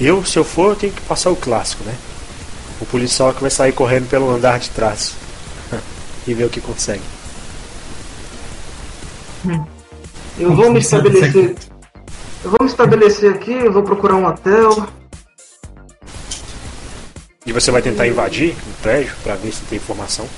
Eu, 0.00 0.24
se 0.24 0.38
eu 0.38 0.44
for, 0.44 0.70
eu 0.70 0.76
tenho 0.76 0.92
que 0.92 1.00
passar 1.02 1.30
o 1.30 1.36
clássico, 1.36 1.84
né? 1.84 1.94
O 2.80 2.86
policial 2.86 3.32
que 3.32 3.40
vai 3.40 3.50
sair 3.50 3.72
correndo 3.72 4.08
pelo 4.08 4.30
andar 4.30 4.58
de 4.58 4.70
trás 4.70 5.14
e 6.26 6.34
ver 6.34 6.44
o 6.44 6.50
que 6.50 6.60
consegue. 6.60 7.02
Eu 10.38 10.54
vou 10.56 10.72
me 10.72 10.80
estabelecer. 10.80 11.54
Eu 12.44 12.50
vou 12.50 12.58
me 12.60 12.66
estabelecer 12.66 13.32
aqui, 13.32 13.52
eu 13.52 13.72
vou 13.72 13.82
procurar 13.82 14.16
um 14.16 14.26
hotel. 14.26 14.88
E 17.46 17.52
você 17.52 17.70
vai 17.70 17.82
tentar 17.82 18.06
invadir 18.06 18.54
o 18.66 18.82
prédio 18.82 19.14
para 19.22 19.36
ver 19.36 19.52
se 19.52 19.62
tem 19.64 19.76
informação. 19.76 20.28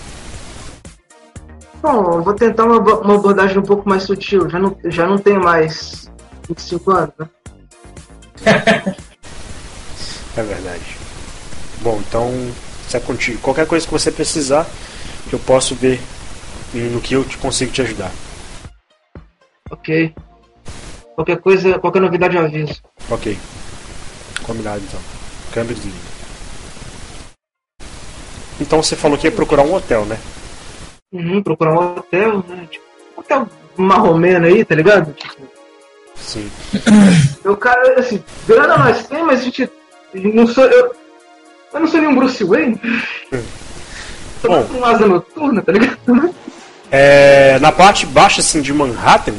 Bom, 1.83 2.19
eu 2.19 2.23
vou 2.23 2.35
tentar 2.35 2.65
uma, 2.65 2.79
uma 2.79 3.15
abordagem 3.15 3.59
um 3.59 3.63
pouco 3.63 3.89
mais 3.89 4.03
sutil. 4.03 4.49
Já 4.49 4.59
não, 4.59 4.77
já 4.85 5.07
não 5.07 5.19
tenho 5.19 5.43
mais 5.43 6.11
25 6.49 6.91
anos, 6.91 7.15
né? 7.19 7.29
É 10.37 10.43
verdade. 10.43 10.97
Bom, 11.81 12.03
então, 12.09 12.33
se 12.89 12.97
é 12.97 13.01
contigo. 13.01 13.41
Qualquer 13.41 13.67
coisa 13.69 13.87
que 13.87 13.93
você 13.93 14.11
precisar, 14.11 14.67
eu 15.33 15.39
posso 15.39 15.77
ver 15.77 16.01
no 16.73 17.01
que 17.01 17.15
eu 17.15 17.25
te 17.25 17.39
consigo 17.39 17.71
te 17.71 17.83
ajudar. 17.83 18.11
Ok. 19.71 20.13
Qualquer 21.15 21.39
coisa, 21.39 21.79
qualquer 21.79 22.01
novidade 22.01 22.37
eu 22.37 22.45
aviso. 22.45 22.83
Ok. 23.11 23.39
Combinado 24.43 24.83
então. 24.87 25.01
Câmbio 25.53 25.75
desliga. 25.75 25.97
Então 28.61 28.83
você 28.83 28.97
falou 28.97 29.17
que 29.17 29.27
ia 29.27 29.33
procurar 29.33 29.63
um 29.63 29.75
hotel, 29.75 30.05
né? 30.05 30.19
Uhum, 31.13 31.43
procurar 31.43 31.73
um 31.73 31.97
hotel, 31.97 32.45
né? 32.49 32.67
Tipo, 32.71 32.85
um 33.17 33.21
hotel 33.21 33.49
marromeno 33.77 34.47
aí, 34.47 34.65
tá 34.65 34.75
ligado? 34.75 35.13
Tipo, 35.13 35.43
Sim. 36.17 36.51
eu, 37.45 37.57
cara, 37.57 38.01
assim, 38.01 38.23
grana 38.47 38.77
nós 38.77 39.07
tem, 39.07 39.23
mas 39.23 39.41
a 39.41 39.45
gente. 39.45 39.71
Não 40.15 40.47
sou. 40.47 40.65
Eu, 40.65 40.95
eu 41.73 41.81
não 41.81 41.87
sou 41.87 42.01
nenhum 42.01 42.15
Bruce 42.15 42.45
Wayne. 42.45 42.81
Tô 44.43 44.49
Bom. 44.49 44.65
com 44.65 44.85
asa 44.85 45.07
noturna, 45.07 45.63
tá 45.63 45.73
ligado? 45.73 45.99
É, 46.91 47.59
na 47.61 47.73
parte 47.73 48.07
baixa 48.07 48.41
assim 48.41 48.61
de 48.61 48.73
Manhattan, 48.73 49.35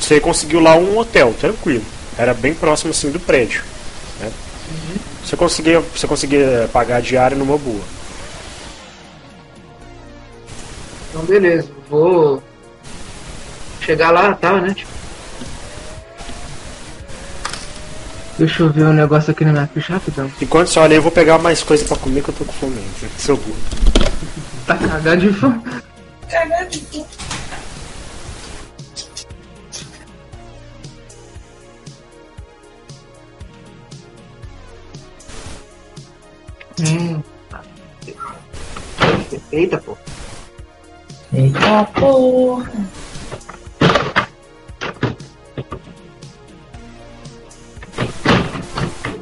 você 0.00 0.20
conseguiu 0.20 0.60
lá 0.60 0.74
um 0.76 0.98
hotel, 0.98 1.34
tranquilo. 1.38 1.84
Era 2.16 2.34
bem 2.34 2.54
próximo 2.54 2.90
assim 2.90 3.10
do 3.10 3.20
prédio. 3.20 3.62
né? 4.20 4.30
Você 5.24 5.36
conseguia, 5.36 5.80
você 5.80 6.06
conseguia 6.06 6.68
pagar 6.72 6.96
a 6.96 7.00
diária 7.00 7.36
numa 7.36 7.58
boa. 7.58 7.82
Então, 11.10 11.22
beleza, 11.24 11.68
vou 11.88 12.42
chegar 13.80 14.10
lá, 14.10 14.34
tá, 14.34 14.60
né? 14.60 14.74
Tipo... 14.74 14.90
Deixa 18.38 18.62
eu 18.62 18.70
ver 18.70 18.84
um 18.84 18.92
negócio 18.92 19.32
aqui 19.32 19.44
na 19.44 19.52
minha 19.52 19.66
ficha 19.66 19.94
rapidão. 19.94 20.30
Enquanto 20.40 20.68
você 20.68 20.78
olha 20.78 20.94
eu 20.94 21.02
vou 21.02 21.10
pegar 21.10 21.38
mais 21.38 21.62
coisa 21.62 21.84
pra 21.84 21.96
comer 21.96 22.22
que 22.22 22.28
eu 22.28 22.34
tô 22.34 22.44
com 22.44 22.52
fome 22.52 22.76
ainda. 22.78 23.12
Seu 23.18 23.36
gordo. 23.36 23.58
Tá 24.64 24.76
cagado 24.76 25.20
de 25.20 25.32
fome. 25.32 25.60
Hum. 36.80 37.22
Eita, 39.52 39.78
pô. 39.78 39.96
Eita 41.32 41.84
porra. 41.94 42.70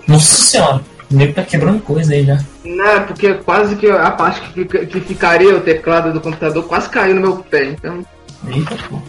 Nossa 0.07 0.45
senhora, 0.45 0.85
o 1.11 1.15
nego 1.15 1.35
tá 1.35 1.43
quebrando 1.43 1.83
coisa 1.83 2.13
aí 2.13 2.25
já. 2.25 2.39
Não, 2.65 3.07
porque 3.07 3.35
quase 3.35 3.77
que 3.77 3.91
a 3.91 4.11
parte 4.11 4.41
que, 4.41 4.53
fica, 4.53 4.87
que 4.87 5.01
ficaria 5.01 5.57
o 5.57 5.61
teclado 5.61 6.13
do 6.13 6.21
computador 6.21 6.65
quase 6.65 6.89
caiu 6.89 7.15
no 7.15 7.21
meu 7.21 7.37
pé, 7.39 7.65
então. 7.71 8.07
Eita, 8.49 8.77
pô. 8.89 9.01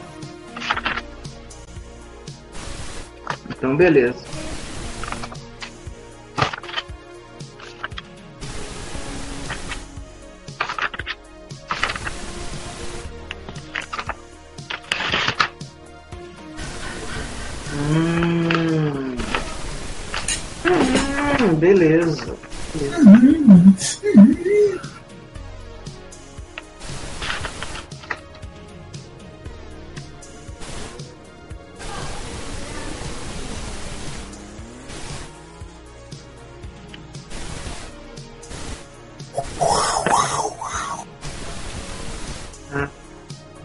Então, 3.49 3.75
beleza. 3.75 4.37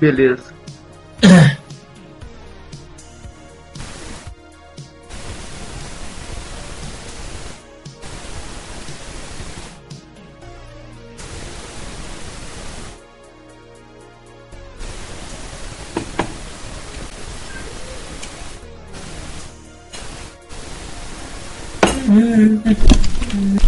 Beleza. 0.03 0.43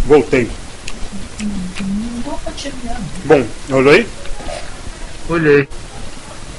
Voltei. 0.05 0.51
Bom, 3.23 3.45
aí? 3.91 4.05
Olhei. 5.29 5.65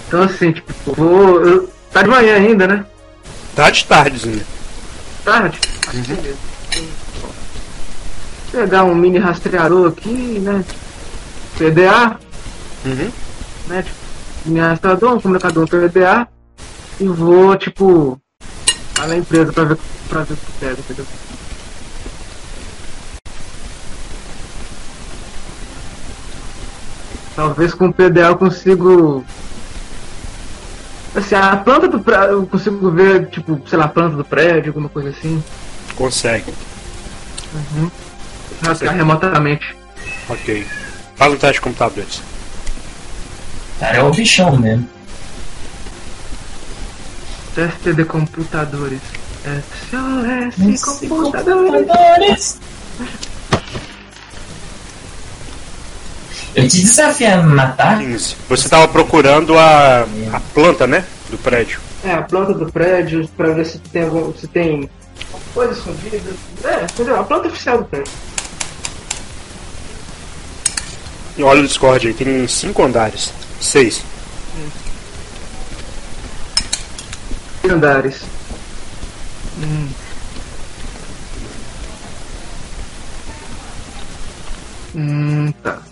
Então 0.07 0.23
assim, 0.23 0.53
tipo, 0.53 0.73
vou. 0.95 1.41
eu- 1.45 1.77
Tá 1.93 2.03
de 2.03 2.09
manhã 2.11 2.35
ainda, 2.35 2.67
né? 2.67 2.85
Tá 3.55 3.71
de 3.71 3.83
tardezinha. 3.87 4.45
Tarde? 5.25 5.59
Beleza. 5.95 6.37
Pegar 8.53 8.85
um 8.85 8.95
mini 8.95 9.19
rastreador 9.19 9.89
aqui, 9.89 10.41
né? 10.41 10.63
PDA, 11.57 12.19
Uhum. 12.85 13.11
né? 13.69 13.83
Tipo, 13.83 13.97
mini 14.45 14.61
rastreador, 14.61 15.15
um 15.15 15.21
comunicador 15.21 15.67
PDA. 15.67 16.29
E 17.01 17.05
vou, 17.09 17.57
tipo, 17.57 18.21
lá 18.99 19.07
na 19.07 19.17
empresa 19.17 19.53
pra 19.53 19.65
ver, 19.65 19.79
pra 20.09 20.23
ver 20.23 20.35
o 20.35 20.37
que 20.37 20.53
pega, 20.61 20.73
entendeu? 20.79 21.07
Talvez 27.35 27.75
com 27.75 27.89
o 27.89 27.93
PDA 27.93 28.29
eu 28.29 28.37
consigo. 28.37 29.25
Assim, 31.17 31.35
a 31.35 31.57
planta 31.57 31.89
do 31.89 31.99
prédio, 31.99 32.33
eu 32.33 32.47
consigo 32.47 32.91
ver, 32.91 33.29
tipo, 33.31 33.59
sei 33.67 33.79
lá, 33.79 33.87
a 33.87 33.89
planta 33.89 34.17
do 34.17 34.25
prédio, 34.25 34.69
alguma 34.69 34.91
coisa 34.91 35.09
assim. 35.09 35.43
Consegue. 35.97 36.53
Rastrear 38.63 38.95
remotamente. 38.95 39.75
Ok. 40.29 40.67
Faz 41.17 41.33
um 41.33 41.37
teste 41.37 41.55
de 41.55 41.61
computadores. 41.63 42.23
Cara, 43.81 43.97
é 43.97 44.03
o 44.03 44.11
bichão 44.11 44.59
mesmo. 44.59 44.87
Teste 47.55 47.95
de 47.95 48.05
computadores. 48.05 49.01
SOS 49.91 50.83
computadores. 50.83 51.49
computadores. 51.71 52.59
Eu 56.57 56.67
te 56.67 56.81
desafio 56.81 57.35
a 57.35 57.37
me 57.43 57.55
matar. 57.55 57.99
15. 57.99 58.35
Você 58.49 58.67
tava 58.67 58.89
procurando 58.89 59.59
a, 59.59 60.07
a 60.33 60.41
planta, 60.55 60.87
né? 60.87 61.05
Do 61.29 61.37
prédio. 61.37 61.79
É, 62.03 62.13
a 62.15 62.23
planta 62.23 62.55
do 62.55 62.73
prédio, 62.73 63.29
pra 63.37 63.51
ver 63.51 63.67
se 63.67 63.79
tem 63.79 64.05
algum. 64.05 64.33
se 64.33 64.47
tem 64.49 64.89
coisa 65.53 65.75
escondida. 65.75 66.31
É, 66.65 66.85
entendeu? 66.85 67.21
A 67.21 67.25
planta 67.25 67.49
oficial 67.49 67.79
do 67.79 67.85
prédio. 67.85 68.11
E 71.37 71.43
olha 71.43 71.61
o 71.61 71.67
Discord 71.67 72.09
aí, 72.09 72.15
tem 72.15 72.49
5 72.49 72.83
andares. 72.83 73.35
6. 73.61 74.03
Andares. 77.69 78.23
Hum. 79.59 79.89
Hum, 84.95 85.53
tá. 85.63 85.83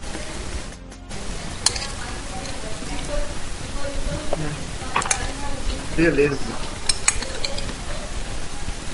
Beleza. 5.96 6.38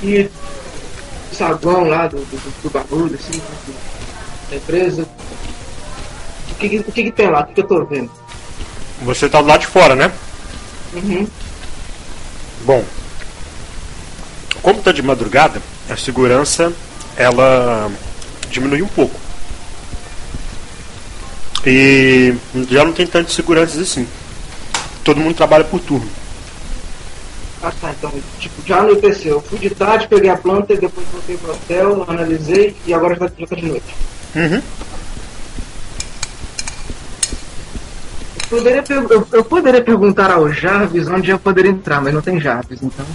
E 0.03 0.31
o 1.31 1.35
saguão 1.35 1.85
lá 1.85 2.07
do, 2.07 2.19
do, 2.19 2.63
do 2.63 2.71
bagulho, 2.71 3.15
assim, 3.15 3.41
da 4.51 4.57
empresa. 4.57 5.07
O 6.51 6.55
que, 6.55 6.79
o 6.79 6.93
que, 6.93 7.05
que 7.05 7.13
tem 7.13 7.31
lá? 7.31 7.41
O 7.41 7.47
que, 7.47 7.55
que 7.55 7.61
eu 7.61 7.67
tô 7.67 7.85
vendo? 7.85 8.11
Você 9.03 9.29
tá 9.29 9.41
do 9.41 9.49
lado 9.49 9.61
de 9.61 9.67
fora, 9.67 9.95
né? 9.95 10.13
Uhum. 10.93 11.27
Bom, 12.65 12.85
como 14.63 14.83
tá 14.83 14.93
de 14.93 15.03
madrugada, 15.03 15.63
a 15.89 15.97
segurança 15.97 16.73
ela 17.17 17.91
diminui 18.51 18.83
um 18.83 18.89
pouco. 18.89 19.19
E 21.67 22.35
já 22.71 22.85
não 22.85 22.93
tem 22.93 23.07
tantos 23.07 23.35
seguranças 23.35 23.79
assim. 23.79 24.07
Todo 25.05 25.21
mundo 25.21 25.35
trabalha 25.37 25.65
por 25.65 25.81
turno. 25.81 26.19
Ah 27.62 27.70
tá, 27.79 27.90
então, 27.92 28.11
tipo, 28.38 28.62
já 28.66 28.79
anoiteceu. 28.79 29.35
Eu 29.37 29.40
fui 29.42 29.59
de 29.59 29.70
tarde, 29.70 30.09
peguei 30.09 30.31
a 30.31 30.37
planta 30.37 30.73
e 30.73 30.79
depois 30.81 31.07
voltei 31.12 31.37
pro 31.37 31.53
hotel, 31.53 32.05
analisei 32.09 32.75
e 32.87 32.94
agora 32.94 33.14
já, 33.16 33.31
já 33.38 33.46
tá 33.46 33.55
de 33.57 33.66
noite. 33.66 33.94
Uhum. 34.35 34.62
Eu 38.51 38.59
poderia, 38.59 38.85
eu, 38.88 39.29
eu 39.33 39.44
poderia 39.44 39.83
perguntar 39.85 40.31
ao 40.31 40.51
Jarvis 40.51 41.07
onde 41.09 41.31
eu 41.31 41.38
poderia 41.38 41.70
entrar, 41.70 42.01
mas 42.01 42.12
não 42.14 42.23
tem 42.23 42.40
Jarvis, 42.40 42.83
então. 42.83 43.07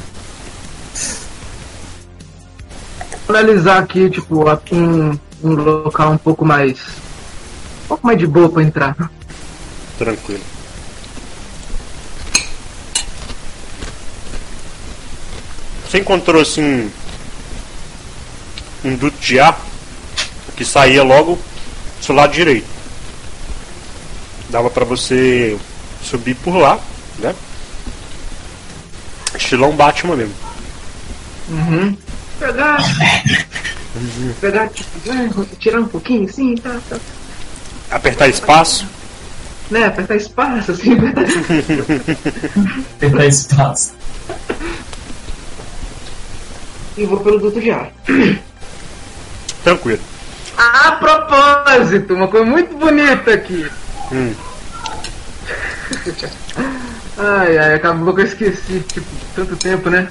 Vou 3.28 3.36
analisar 3.36 3.80
aqui, 3.80 4.10
tipo, 4.10 4.48
a- 4.48 4.60
um, 4.72 5.18
um 5.44 5.54
local 5.56 6.12
um 6.12 6.18
pouco 6.18 6.46
mais. 6.46 6.80
Um 7.86 7.88
pouco 7.88 8.06
mais 8.08 8.20
de 8.20 8.28
boa 8.28 8.48
pra 8.50 8.62
entrar. 8.64 8.96
Tranquilo. 9.98 10.42
Você 15.96 16.02
encontrou 16.02 16.42
assim 16.42 16.92
um 18.84 18.98
duto 18.98 19.18
de 19.18 19.40
ar 19.40 19.58
que 20.58 20.66
saía 20.66 21.02
logo 21.02 21.40
do 22.00 22.06
seu 22.06 22.14
lado 22.14 22.34
direito. 22.34 22.68
Dava 24.50 24.70
pra 24.70 24.84
você 24.84 25.58
subir 26.04 26.36
por 26.36 26.58
lá, 26.58 26.78
né? 27.20 27.34
Estilão 29.36 29.74
Batman 29.74 30.18
mesmo. 30.18 30.36
Uhum. 31.48 31.98
Pegar. 32.40 32.78
Pegar, 34.42 34.68
tipo, 34.68 35.10
né, 35.10 35.32
tirar 35.60 35.80
um 35.80 35.88
pouquinho 35.88 36.26
assim, 36.26 36.56
tá, 36.56 36.78
tá. 36.90 36.98
Apertar 37.90 38.28
espaço. 38.28 38.86
Né, 39.72 39.86
apertar 39.86 40.18
espaço, 40.18 40.72
assim, 40.74 40.92
apertar 41.00 41.24
Tentar 43.00 43.26
espaço. 43.28 43.94
E 46.98 47.06
vou 47.06 47.20
pelo 47.20 47.40
duto 47.40 47.60
de 47.60 47.72
ar. 47.72 47.92
Tranquilo. 49.64 50.02
A 50.58 50.94
propósito, 50.94 52.14
uma 52.14 52.28
coisa 52.28 52.46
muito 52.46 52.76
bonita 52.78 53.34
aqui. 53.34 53.70
Hum. 54.12 54.34
Ai, 57.18 57.58
ai, 57.58 57.74
acabou 57.76 58.14
que 58.14 58.22
eu 58.22 58.26
esqueci, 58.26 58.80
tipo, 58.82 59.08
tanto 59.36 59.56
tempo, 59.56 59.90
né? 59.90 60.08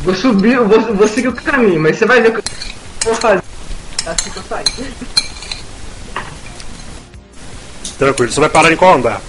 Vou 0.00 0.14
subir, 0.14 0.54
eu 0.54 0.68
vou, 0.68 0.94
vou 0.94 1.08
seguir 1.08 1.28
o 1.28 1.32
caminho, 1.32 1.80
mas 1.80 1.96
você 1.96 2.06
vai 2.06 2.20
ver 2.20 2.28
o 2.28 2.32
que 2.32 2.38
eu 2.38 2.44
vou 3.04 3.14
fazer 3.14 3.42
assim 4.06 4.30
que 4.30 4.36
eu 4.36 4.42
sair. 4.42 4.64
Tranquilo. 7.98 8.32
Você 8.32 8.40
vai 8.40 8.50
parar 8.50 8.72
em 8.72 8.76
qual 8.76 8.94
andar? 8.94 9.20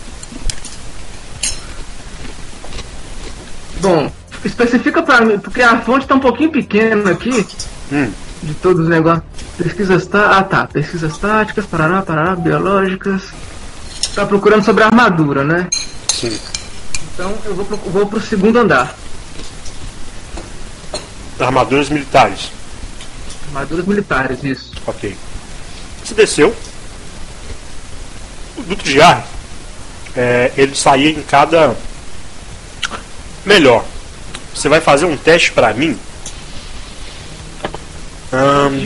Bom, 3.79 4.11
especifica 4.47 5.01
pra 5.01 5.21
mim, 5.21 5.39
porque 5.39 5.62
a 5.62 5.79
fonte 5.81 6.08
tá 6.08 6.15
um 6.15 6.19
pouquinho 6.19 6.51
pequena 6.51 7.12
aqui, 7.12 7.45
Hum. 7.91 8.12
de 8.43 8.53
todos 8.55 8.84
os 8.84 8.89
negócios. 8.89 9.23
Pesquisas 9.58 10.05
tá. 10.08 10.38
Ah 10.38 10.43
tá, 10.43 10.67
pesquisas 10.67 11.17
táticas, 11.17 11.65
parará, 11.65 12.01
parará, 12.01 12.36
biológicas. 12.36 13.23
Tá 14.13 14.25
procurando 14.25 14.63
sobre 14.63 14.84
a 14.84 14.88
armadura, 14.88 15.43
né? 15.43 15.67
Sim. 16.08 16.38
Então 17.13 17.34
eu 17.45 17.55
vou 17.55 17.65
pro, 17.65 17.77
vou 17.77 18.05
pro 18.08 18.21
segundo 18.21 18.58
andar. 18.60 18.93
Armaduras 21.39 21.89
militares. 21.89 22.51
Armaduras 23.47 23.86
militares, 23.86 24.43
isso. 24.43 24.71
Ok. 24.86 25.15
Você 26.03 26.13
desceu. 26.13 26.55
O 28.58 28.62
duto 28.63 28.84
de 28.84 29.01
ar, 29.01 29.25
é, 30.15 30.51
ele 30.55 30.75
saía 30.75 31.10
em 31.10 31.21
cada. 31.23 31.75
Melhor. 33.45 33.84
Você 34.55 34.69
vai 34.69 34.79
fazer 34.81 35.05
um 35.05 35.17
teste 35.17 35.51
pra 35.51 35.73
mim. 35.73 35.97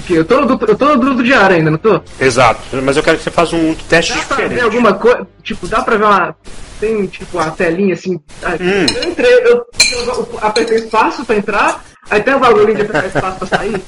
Que? 0.05 0.13
Eu 0.15 0.25
tô 0.25 0.41
no 0.41 0.45
duto, 0.47 0.65
eu 0.65 0.75
tô 0.75 0.85
no 0.89 0.97
duto 0.97 1.23
de 1.23 1.33
ar 1.33 1.51
ainda, 1.51 1.71
não 1.71 1.77
tô? 1.77 1.99
exato. 2.19 2.59
Mas 2.83 2.97
eu 2.97 3.01
quero 3.03 3.17
que 3.17 3.23
você 3.23 3.31
faça 3.31 3.55
um 3.55 3.73
teste 3.87 4.13
Dá 4.13 4.19
pra 4.23 4.35
ver 4.37 4.43
diferente. 4.49 4.63
alguma 4.63 4.93
coisa? 4.93 5.27
Tipo, 5.43 5.67
dá 5.67 5.81
pra 5.81 5.97
ver 5.97 6.03
uma. 6.05 6.35
Tem 6.79 7.07
tipo 7.07 7.37
uma 7.37 7.49
telinha 7.51 7.93
assim. 7.93 8.19
ah, 8.43 8.51
Hum. 8.59 8.85
Eu 8.95 9.09
entrei, 9.09 9.33
eu, 9.45 9.65
eu 10.05 10.39
apertei 10.41 10.77
espaço 10.77 11.25
pra 11.25 11.35
entrar, 11.35 11.83
aí 12.09 12.21
tem 12.21 12.35
um 12.35 12.39
bagulho 12.39 12.75
de 12.75 12.81
apertar 12.83 13.07
espaço 13.07 13.37
pra 13.39 13.47
sair. 13.47 13.81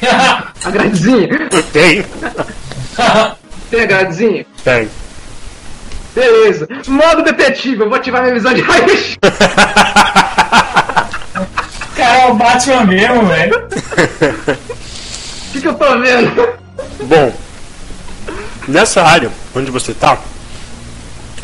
A 0.64 0.70
gradezinha. 0.70 1.28
Tem, 1.72 2.04
Tem 3.70 3.82
a 3.82 3.86
gradezinha? 3.86 4.46
tem. 4.64 4.88
Beleza. 6.14 6.66
Modo 6.88 7.22
detetive, 7.22 7.82
eu 7.82 7.88
vou 7.88 7.98
ativar 7.98 8.22
minha 8.22 8.34
visão 8.34 8.52
de 8.54 8.62
raio-x. 8.62 9.18
Batman 12.40 12.84
mesmo, 12.84 13.26
velho. 13.26 13.68
O 13.68 13.68
que, 15.52 15.60
que 15.60 15.68
eu 15.68 15.74
tô 15.74 15.98
vendo? 16.00 16.48
Bom, 17.04 17.34
nessa 18.66 19.02
área 19.02 19.30
onde 19.54 19.70
você 19.70 19.92
tá, 19.92 20.18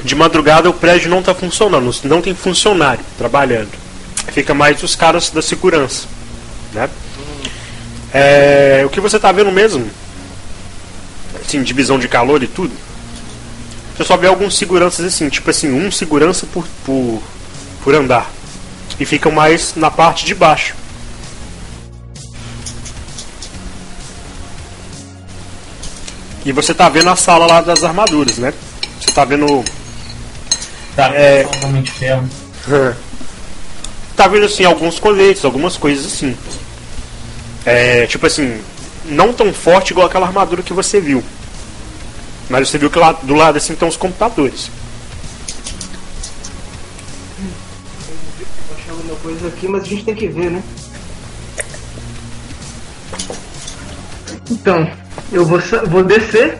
de 0.02 0.14
madrugada 0.14 0.70
o 0.70 0.72
prédio 0.72 1.10
não 1.10 1.22
tá 1.22 1.34
funcionando, 1.34 1.94
não 2.04 2.22
tem 2.22 2.34
funcionário 2.34 3.04
trabalhando. 3.18 3.70
Fica 4.32 4.54
mais 4.54 4.82
os 4.82 4.96
caras 4.96 5.28
da 5.28 5.42
segurança, 5.42 6.06
né? 6.72 6.88
É, 8.14 8.82
o 8.86 8.88
que 8.88 9.00
você 9.00 9.18
tá 9.18 9.30
vendo 9.30 9.52
mesmo, 9.52 9.90
assim, 11.44 11.62
divisão 11.62 11.98
de 11.98 12.08
calor 12.08 12.42
e 12.42 12.46
tudo, 12.46 12.72
você 13.94 14.04
só 14.04 14.16
vê 14.16 14.26
alguns 14.26 14.56
seguranças 14.56 15.04
assim, 15.04 15.28
tipo 15.28 15.50
assim, 15.50 15.72
um 15.72 15.90
segurança 15.90 16.46
por, 16.46 16.66
por, 16.84 17.22
por 17.84 17.94
andar. 17.94 18.30
E 18.98 19.04
ficam 19.04 19.30
mais 19.30 19.74
na 19.76 19.90
parte 19.90 20.24
de 20.24 20.34
baixo. 20.34 20.74
E 26.46 26.52
você 26.52 26.72
tá 26.72 26.88
vendo 26.88 27.10
a 27.10 27.16
sala 27.16 27.44
lá 27.44 27.60
das 27.60 27.82
armaduras, 27.82 28.38
né? 28.38 28.54
Você 29.00 29.10
tá 29.10 29.24
vendo. 29.24 29.64
Tá, 30.94 31.08
É. 31.12 31.42
totalmente 31.42 31.90
ferro. 31.90 32.26
Tá 34.16 34.26
vendo 34.28 34.46
assim, 34.46 34.64
alguns 34.64 34.98
coletes, 34.98 35.44
algumas 35.44 35.76
coisas 35.76 36.06
assim. 36.06 36.34
É, 37.66 38.06
tipo 38.06 38.24
assim, 38.26 38.62
não 39.04 39.30
tão 39.30 39.52
forte 39.52 39.90
igual 39.90 40.06
aquela 40.06 40.26
armadura 40.26 40.62
que 40.62 40.72
você 40.72 40.98
viu. 41.00 41.22
Mas 42.48 42.66
você 42.70 42.78
viu 42.78 42.88
que 42.90 42.98
lá 42.98 43.12
do 43.12 43.34
lado 43.34 43.58
assim 43.58 43.74
estão 43.74 43.88
os 43.88 43.96
computadores. 43.98 44.70
Vou 48.68 48.76
achar 48.78 48.92
alguma 48.92 49.16
coisa 49.16 49.48
aqui, 49.48 49.68
mas 49.68 49.82
a 49.82 49.86
gente 49.86 50.04
tem 50.04 50.14
que 50.14 50.28
ver, 50.28 50.50
né? 50.50 50.62
Então, 54.50 54.90
eu 55.32 55.44
vou, 55.44 55.60
vou 55.88 56.04
descer. 56.04 56.58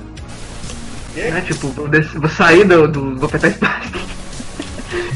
Né? 1.14 1.40
Tipo, 1.46 1.68
vou, 1.68 1.88
descer, 1.88 2.20
vou 2.20 2.30
sair 2.30 2.64
do. 2.64 2.88
do 2.88 3.16
vou 3.16 3.26
apertar 3.26 3.48
espaço. 3.48 3.90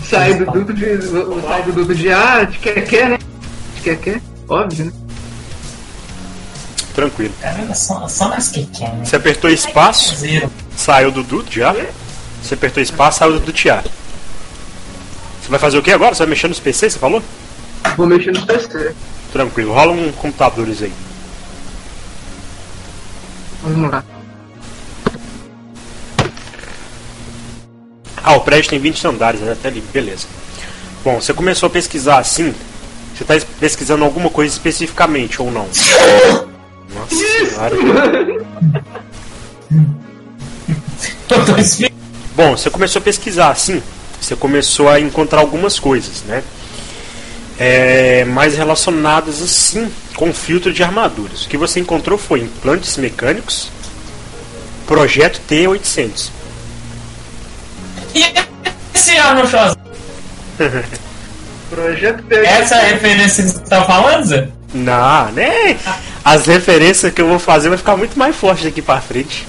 sair 0.09 0.35
do 0.39 0.51
duto 0.51 0.73
de. 0.73 0.97
Vou, 0.97 1.27
vou 1.27 1.43
sair 1.43 1.65
do 1.65 1.73
duto 1.73 1.95
de 1.95 2.11
ar, 2.11 2.47
de 2.47 2.59
quer 2.59 2.87
quer, 2.87 3.11
né? 3.11 3.19
De 3.77 3.81
quer 3.83 3.97
quer, 3.97 4.21
óbvio, 4.49 4.87
né? 4.87 4.93
Tranquilo. 6.95 7.33
Cara, 7.41 7.75
só, 7.75 8.09
só 8.09 8.29
nas 8.29 8.49
que 8.49 8.67
quer, 8.67 8.93
né? 8.95 9.05
Você 9.05 9.17
apertou 9.17 9.51
espaço, 9.51 10.17
saiu 10.77 11.11
do 11.11 11.23
duto 11.23 11.53
já. 11.53 11.75
Você 12.43 12.55
apertou 12.55 12.83
espaço, 12.83 13.19
saiu 13.19 13.35
do 13.35 13.41
dutear. 13.41 13.85
Você 15.43 15.49
vai 15.49 15.59
fazer 15.59 15.79
o 15.79 15.83
que 15.83 15.93
agora? 15.93 16.15
Você 16.15 16.21
vai 16.21 16.31
mexer 16.31 16.49
nos 16.49 16.61
PC, 16.61 16.91
você 16.91 16.99
falou? 16.99 17.23
Vou 17.97 18.07
mexer 18.07 18.33
no 18.33 18.45
PC. 18.47 18.95
Tranquilo, 19.33 19.73
rola 19.73 19.93
um 19.93 20.11
computadores 20.13 20.83
aí. 20.83 20.93
Vamos. 23.63 24.03
Ah, 28.23 28.37
o 28.37 28.41
prédio 28.41 28.71
tem 28.71 28.79
20 28.79 29.07
andares, 29.07 29.41
né? 29.41 29.53
Até 29.53 29.69
ali, 29.69 29.83
beleza. 29.93 30.27
Bom, 31.03 31.21
você 31.21 31.33
começou 31.33 31.67
a 31.67 31.71
pesquisar 31.71 32.19
assim. 32.19 32.55
Você 33.15 33.25
está 33.25 33.47
pesquisando 33.59 34.05
alguma 34.05 34.31
coisa 34.31 34.53
especificamente 34.53 35.41
ou 35.41 35.51
não? 35.51 35.67
Nossa 36.95 37.15
senhora. 37.15 37.77
Bom, 42.35 42.57
você 42.57 42.71
começou 42.71 43.01
a 43.01 43.03
pesquisar 43.03 43.51
assim. 43.51 43.83
Você 44.21 44.37
começou 44.37 44.89
a 44.89 45.01
encontrar 45.01 45.41
algumas 45.41 45.79
coisas, 45.79 46.23
né? 46.23 46.43
É, 47.59 48.25
mais 48.25 48.57
relacionadas 48.57 49.43
assim 49.43 49.91
com 50.21 50.35
filtro 50.35 50.71
de 50.71 50.83
armaduras. 50.83 51.47
O 51.47 51.49
que 51.49 51.57
você 51.57 51.81
encontrou 51.81 52.19
foi 52.19 52.41
implantes 52.41 52.99
mecânicos, 52.99 53.71
projeto 54.87 55.41
T800. 55.49 56.31
E 58.15 58.23
esse 58.95 59.17
Arnold 59.17 59.49
Schwarzenegger? 60.59 60.85
Projeto 61.71 62.23
P. 62.25 62.35
Essa 62.37 62.75
é 62.75 62.81
a 62.81 62.89
referência 62.93 63.45
que 63.45 63.51
você 63.51 63.61
tá 63.61 63.83
falando, 63.85 64.25
Zé? 64.27 64.49
Não, 64.75 65.33
né? 65.33 65.79
As 66.23 66.45
referências 66.47 67.13
que 67.15 67.23
eu 67.23 67.27
vou 67.29 67.39
fazer 67.39 67.71
vai 67.71 67.79
ficar 67.79 67.97
muito 67.97 68.19
mais 68.19 68.37
forte 68.37 68.65
daqui 68.65 68.83
pra 68.83 69.01
frente. 69.01 69.47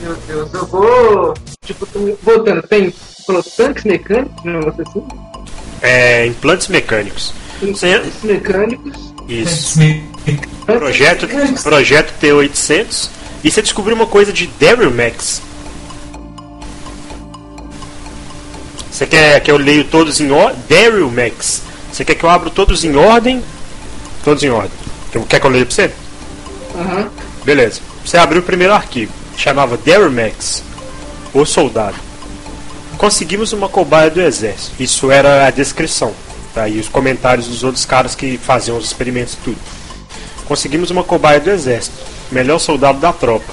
Meu 0.00 0.14
Deus, 0.28 0.54
eu 0.54 0.66
vou. 0.66 1.34
Tipo, 1.64 1.88
voltando. 2.22 2.62
Tem. 2.62 2.94
Tanques 3.56 3.84
mecânicos, 3.84 4.42
um 4.44 4.50
negócio 4.52 4.82
assim? 4.88 5.02
É, 5.82 6.24
implantes 6.26 6.68
mecânicos. 6.68 7.32
Você- 7.60 7.98
Tanques 7.98 8.22
mecânicos. 8.22 9.14
Isso. 9.28 9.78
Projeto, 10.64 11.28
projeto 11.62 12.14
T800. 12.20 13.10
E 13.44 13.50
você 13.50 13.62
descobriu 13.62 13.94
uma 13.94 14.06
coisa 14.06 14.32
de 14.32 14.46
Daryl 14.46 14.90
Max. 14.90 15.42
Você 18.90 19.06
quer 19.06 19.40
que 19.40 19.50
eu 19.50 19.56
leio 19.56 19.84
todos 19.84 20.20
em 20.20 20.30
ordem? 20.30 20.60
Daryl 20.68 21.10
Max. 21.10 21.62
Você 21.92 22.04
quer 22.04 22.14
que 22.14 22.24
eu 22.24 22.30
abra 22.30 22.50
todos 22.50 22.84
em 22.84 22.96
ordem? 22.96 23.42
Todos 24.24 24.42
em 24.42 24.50
ordem. 24.50 24.72
Então, 25.08 25.22
Quer 25.22 25.40
que 25.40 25.46
eu 25.46 25.50
leia 25.50 25.64
pra 25.64 25.74
você? 25.74 25.90
Aham. 26.74 27.08
Beleza. 27.44 27.80
Você 28.04 28.16
abriu 28.16 28.40
o 28.40 28.44
primeiro 28.44 28.72
arquivo. 28.72 29.12
Chamava 29.36 29.76
Daryl 29.76 30.10
Max, 30.10 30.64
o 31.32 31.44
soldado. 31.44 31.94
Conseguimos 32.96 33.52
uma 33.52 33.68
cobaia 33.68 34.10
do 34.10 34.20
exército. 34.20 34.82
Isso 34.82 35.10
era 35.12 35.46
a 35.46 35.50
descrição. 35.50 36.12
Tá? 36.54 36.68
E 36.68 36.78
os 36.78 36.88
comentários 36.88 37.46
dos 37.46 37.64
outros 37.64 37.84
caras 37.84 38.14
que 38.14 38.38
faziam 38.38 38.76
os 38.76 38.84
experimentos 38.84 39.36
tudo. 39.44 39.58
Conseguimos 40.46 40.90
uma 40.90 41.04
cobaia 41.04 41.40
do 41.40 41.50
exército. 41.50 41.96
Melhor 42.32 42.58
soldado 42.58 42.98
da 42.98 43.12
tropa. 43.12 43.52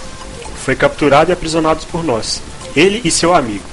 Foi 0.63 0.75
capturado 0.75 1.29
e 1.29 1.34
aprisionado 1.34 1.86
por 1.91 2.03
nós. 2.03 2.41
Ele 2.75 3.01
e 3.03 3.12
seu 3.12 3.34
amigo. 3.34 3.63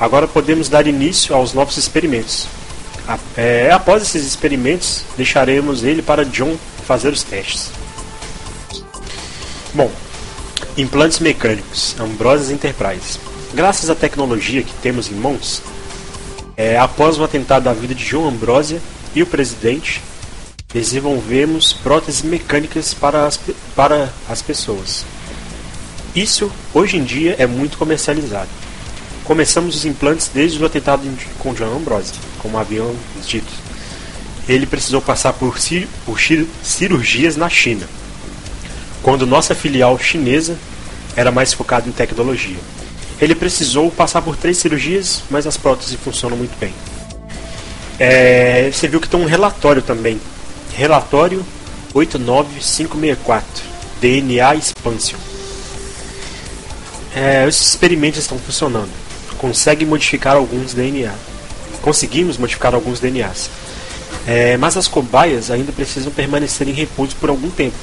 Agora 0.00 0.26
podemos 0.26 0.68
dar 0.68 0.86
início 0.86 1.34
aos 1.34 1.52
novos 1.52 1.76
experimentos. 1.76 2.48
É, 3.36 3.70
após 3.72 4.02
esses 4.02 4.26
experimentos, 4.26 5.04
deixaremos 5.16 5.84
ele 5.84 6.02
para 6.02 6.24
John 6.24 6.56
fazer 6.86 7.12
os 7.12 7.22
testes. 7.22 7.70
Bom, 9.74 9.90
implantes 10.76 11.18
mecânicos, 11.18 11.94
Ambrosius 11.98 12.50
Enterprise. 12.50 13.18
Graças 13.54 13.90
à 13.90 13.94
tecnologia 13.94 14.62
que 14.62 14.72
temos 14.74 15.10
em 15.10 15.14
mãos, 15.14 15.62
é, 16.62 16.78
após 16.78 17.18
o 17.18 17.24
atentado 17.24 17.68
à 17.68 17.72
vida 17.72 17.92
de 17.92 18.04
João 18.04 18.28
Ambrosia 18.28 18.80
e 19.16 19.22
o 19.22 19.26
presidente, 19.26 20.00
desenvolvemos 20.72 21.72
próteses 21.72 22.22
mecânicas 22.22 22.94
para 22.94 23.26
as, 23.26 23.38
para 23.74 24.12
as 24.28 24.40
pessoas. 24.40 25.04
Isso, 26.14 26.52
hoje 26.72 26.96
em 26.96 27.02
dia, 27.02 27.34
é 27.36 27.48
muito 27.48 27.76
comercializado. 27.76 28.48
Começamos 29.24 29.74
os 29.74 29.84
implantes 29.84 30.30
desde 30.32 30.62
o 30.62 30.66
atentado 30.66 31.02
com 31.40 31.54
João 31.54 31.78
Ambrosia, 31.78 32.14
como 32.38 32.56
haviam 32.56 32.94
dito. 33.26 33.52
Ele 34.48 34.66
precisou 34.66 35.02
passar 35.02 35.32
por, 35.32 35.58
cirurgias 36.62 37.36
na 37.36 37.48
China 37.48 37.88
quando 39.02 39.26
nossa 39.26 39.52
filial 39.52 39.98
chinesa 39.98 40.56
era 41.16 41.32
mais 41.32 41.52
focada 41.52 41.88
em 41.88 41.92
tecnologia. 41.92 42.58
Ele 43.22 43.36
precisou 43.36 43.88
passar 43.88 44.20
por 44.20 44.36
três 44.36 44.58
cirurgias, 44.58 45.22
mas 45.30 45.46
as 45.46 45.56
próteses 45.56 45.94
funcionam 45.94 46.36
muito 46.36 46.58
bem. 46.58 46.74
É, 47.96 48.68
você 48.68 48.88
viu 48.88 49.00
que 49.00 49.08
tem 49.08 49.20
um 49.20 49.26
relatório 49.26 49.80
também. 49.80 50.20
Relatório 50.74 51.46
89564, 51.94 53.46
DNA 54.00 54.56
Expansion. 54.56 55.20
É, 57.14 57.46
experimentos 57.46 58.18
estão 58.18 58.36
funcionando. 58.40 58.90
Consegue 59.38 59.86
modificar 59.86 60.34
alguns 60.34 60.74
DNA. 60.74 61.14
conseguimos 61.80 62.36
modificar 62.36 62.74
alguns 62.74 62.98
DNAs. 62.98 63.48
É, 64.26 64.56
mas 64.56 64.76
as 64.76 64.88
cobaias 64.88 65.48
ainda 65.48 65.70
precisam 65.70 66.10
permanecer 66.10 66.68
em 66.68 66.72
repouso 66.72 67.14
por 67.20 67.30
algum 67.30 67.50
tempo. 67.50 67.76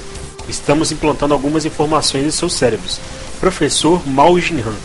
Estamos 0.49 0.91
implantando 0.91 1.33
algumas 1.33 1.63
informações 1.63 2.25
em 2.25 2.31
seus 2.31 2.51
cérebros. 2.51 2.99
Professor 3.39 4.05
Mao 4.05 4.37
Jinhan. 4.37 4.75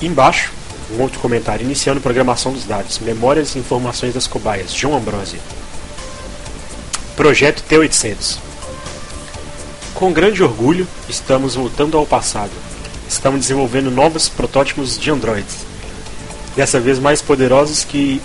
Embaixo, 0.00 0.52
um 0.96 1.02
outro 1.02 1.18
comentário 1.18 1.64
iniciando 1.64 2.00
programação 2.00 2.52
dos 2.52 2.64
dados, 2.64 2.98
memórias 3.00 3.54
e 3.54 3.58
informações 3.58 4.14
das 4.14 4.28
cobaias, 4.28 4.72
João 4.72 4.96
Ambrose. 4.96 5.40
Projeto 7.16 7.64
T800. 7.68 8.38
Com 9.94 10.12
grande 10.12 10.42
orgulho, 10.42 10.86
estamos 11.08 11.56
voltando 11.56 11.98
ao 11.98 12.06
passado. 12.06 12.52
Estamos 13.08 13.40
desenvolvendo 13.40 13.90
novos 13.90 14.28
protótipos 14.28 14.96
de 14.96 15.10
androides, 15.10 15.66
dessa 16.54 16.78
vez 16.78 17.00
mais 17.00 17.20
poderosos 17.20 17.82
que 17.82 18.22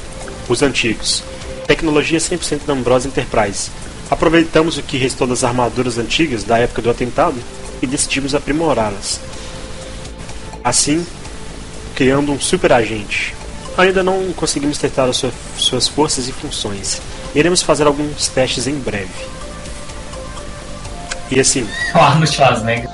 os 0.48 0.62
antigos. 0.62 1.24
Tecnologia 1.66 2.20
100% 2.20 2.66
da 2.68 2.74
Ambrose 2.74 3.08
Enterprise. 3.08 3.72
Aproveitamos 4.12 4.78
o 4.78 4.84
que 4.84 4.98
restou 4.98 5.26
das 5.26 5.44
armaduras 5.44 5.98
antigas 5.98 6.44
da 6.44 6.60
época 6.60 6.84
do 6.84 6.92
atentado 6.92 7.38
e 7.82 7.88
decidimos 7.88 8.36
aprimorá-las. 8.36 9.20
Assim, 10.64 11.04
criando 11.96 12.32
um 12.32 12.40
super 12.40 12.72
agente. 12.74 13.36
Ainda 13.78 14.04
não 14.04 14.32
conseguimos 14.34 14.78
testar 14.78 15.06
as 15.06 15.24
suas 15.58 15.88
forças 15.88 16.28
e 16.28 16.32
funções. 16.32 17.02
Iremos 17.34 17.62
fazer 17.62 17.88
alguns 17.88 18.28
testes 18.28 18.68
em 18.68 18.76
breve. 18.76 19.10
E 21.32 21.40
assim. 21.40 21.68
Arnold 21.94 22.32
Schwarzenegger. 22.32 22.90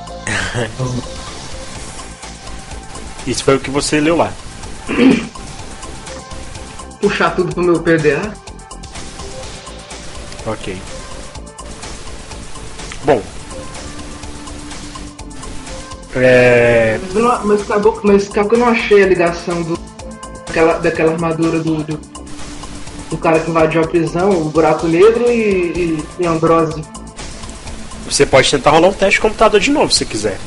Isso 3.28 3.44
foi 3.44 3.58
o 3.58 3.60
que 3.60 3.70
você 3.70 4.00
leu 4.00 4.16
lá. 4.16 4.32
Puxar 7.02 7.36
tudo 7.36 7.54
pro 7.54 7.64
meu 7.64 7.82
PDA? 7.82 8.34
Ok. 10.46 10.78
Bom. 13.04 13.22
É... 16.16 17.00
Mas, 17.44 17.62
acabou, 17.62 18.00
mas 18.04 18.30
acabou 18.30 18.50
que 18.50 18.56
eu 18.56 18.60
não 18.60 18.70
achei 18.70 19.04
a 19.04 19.08
ligação 19.08 19.62
do, 19.62 19.80
daquela, 20.48 20.74
daquela 20.80 21.12
armadura 21.14 21.60
do, 21.60 21.84
do, 21.84 22.00
do 23.10 23.18
cara 23.18 23.40
que 23.40 23.50
invadiu 23.50 23.82
a 23.82 23.88
prisão, 23.88 24.30
o 24.30 24.46
buraco 24.46 24.88
negro 24.88 25.30
e, 25.30 25.98
e, 26.00 26.06
e 26.20 26.26
Ambrose. 26.26 26.82
Você 28.10 28.26
pode 28.26 28.50
tentar 28.50 28.72
rolar 28.72 28.88
um 28.88 28.94
teste 28.94 29.16
de 29.16 29.22
computador 29.22 29.60
de 29.60 29.72
novo 29.72 29.92
se 29.92 30.06
quiser. 30.06 30.40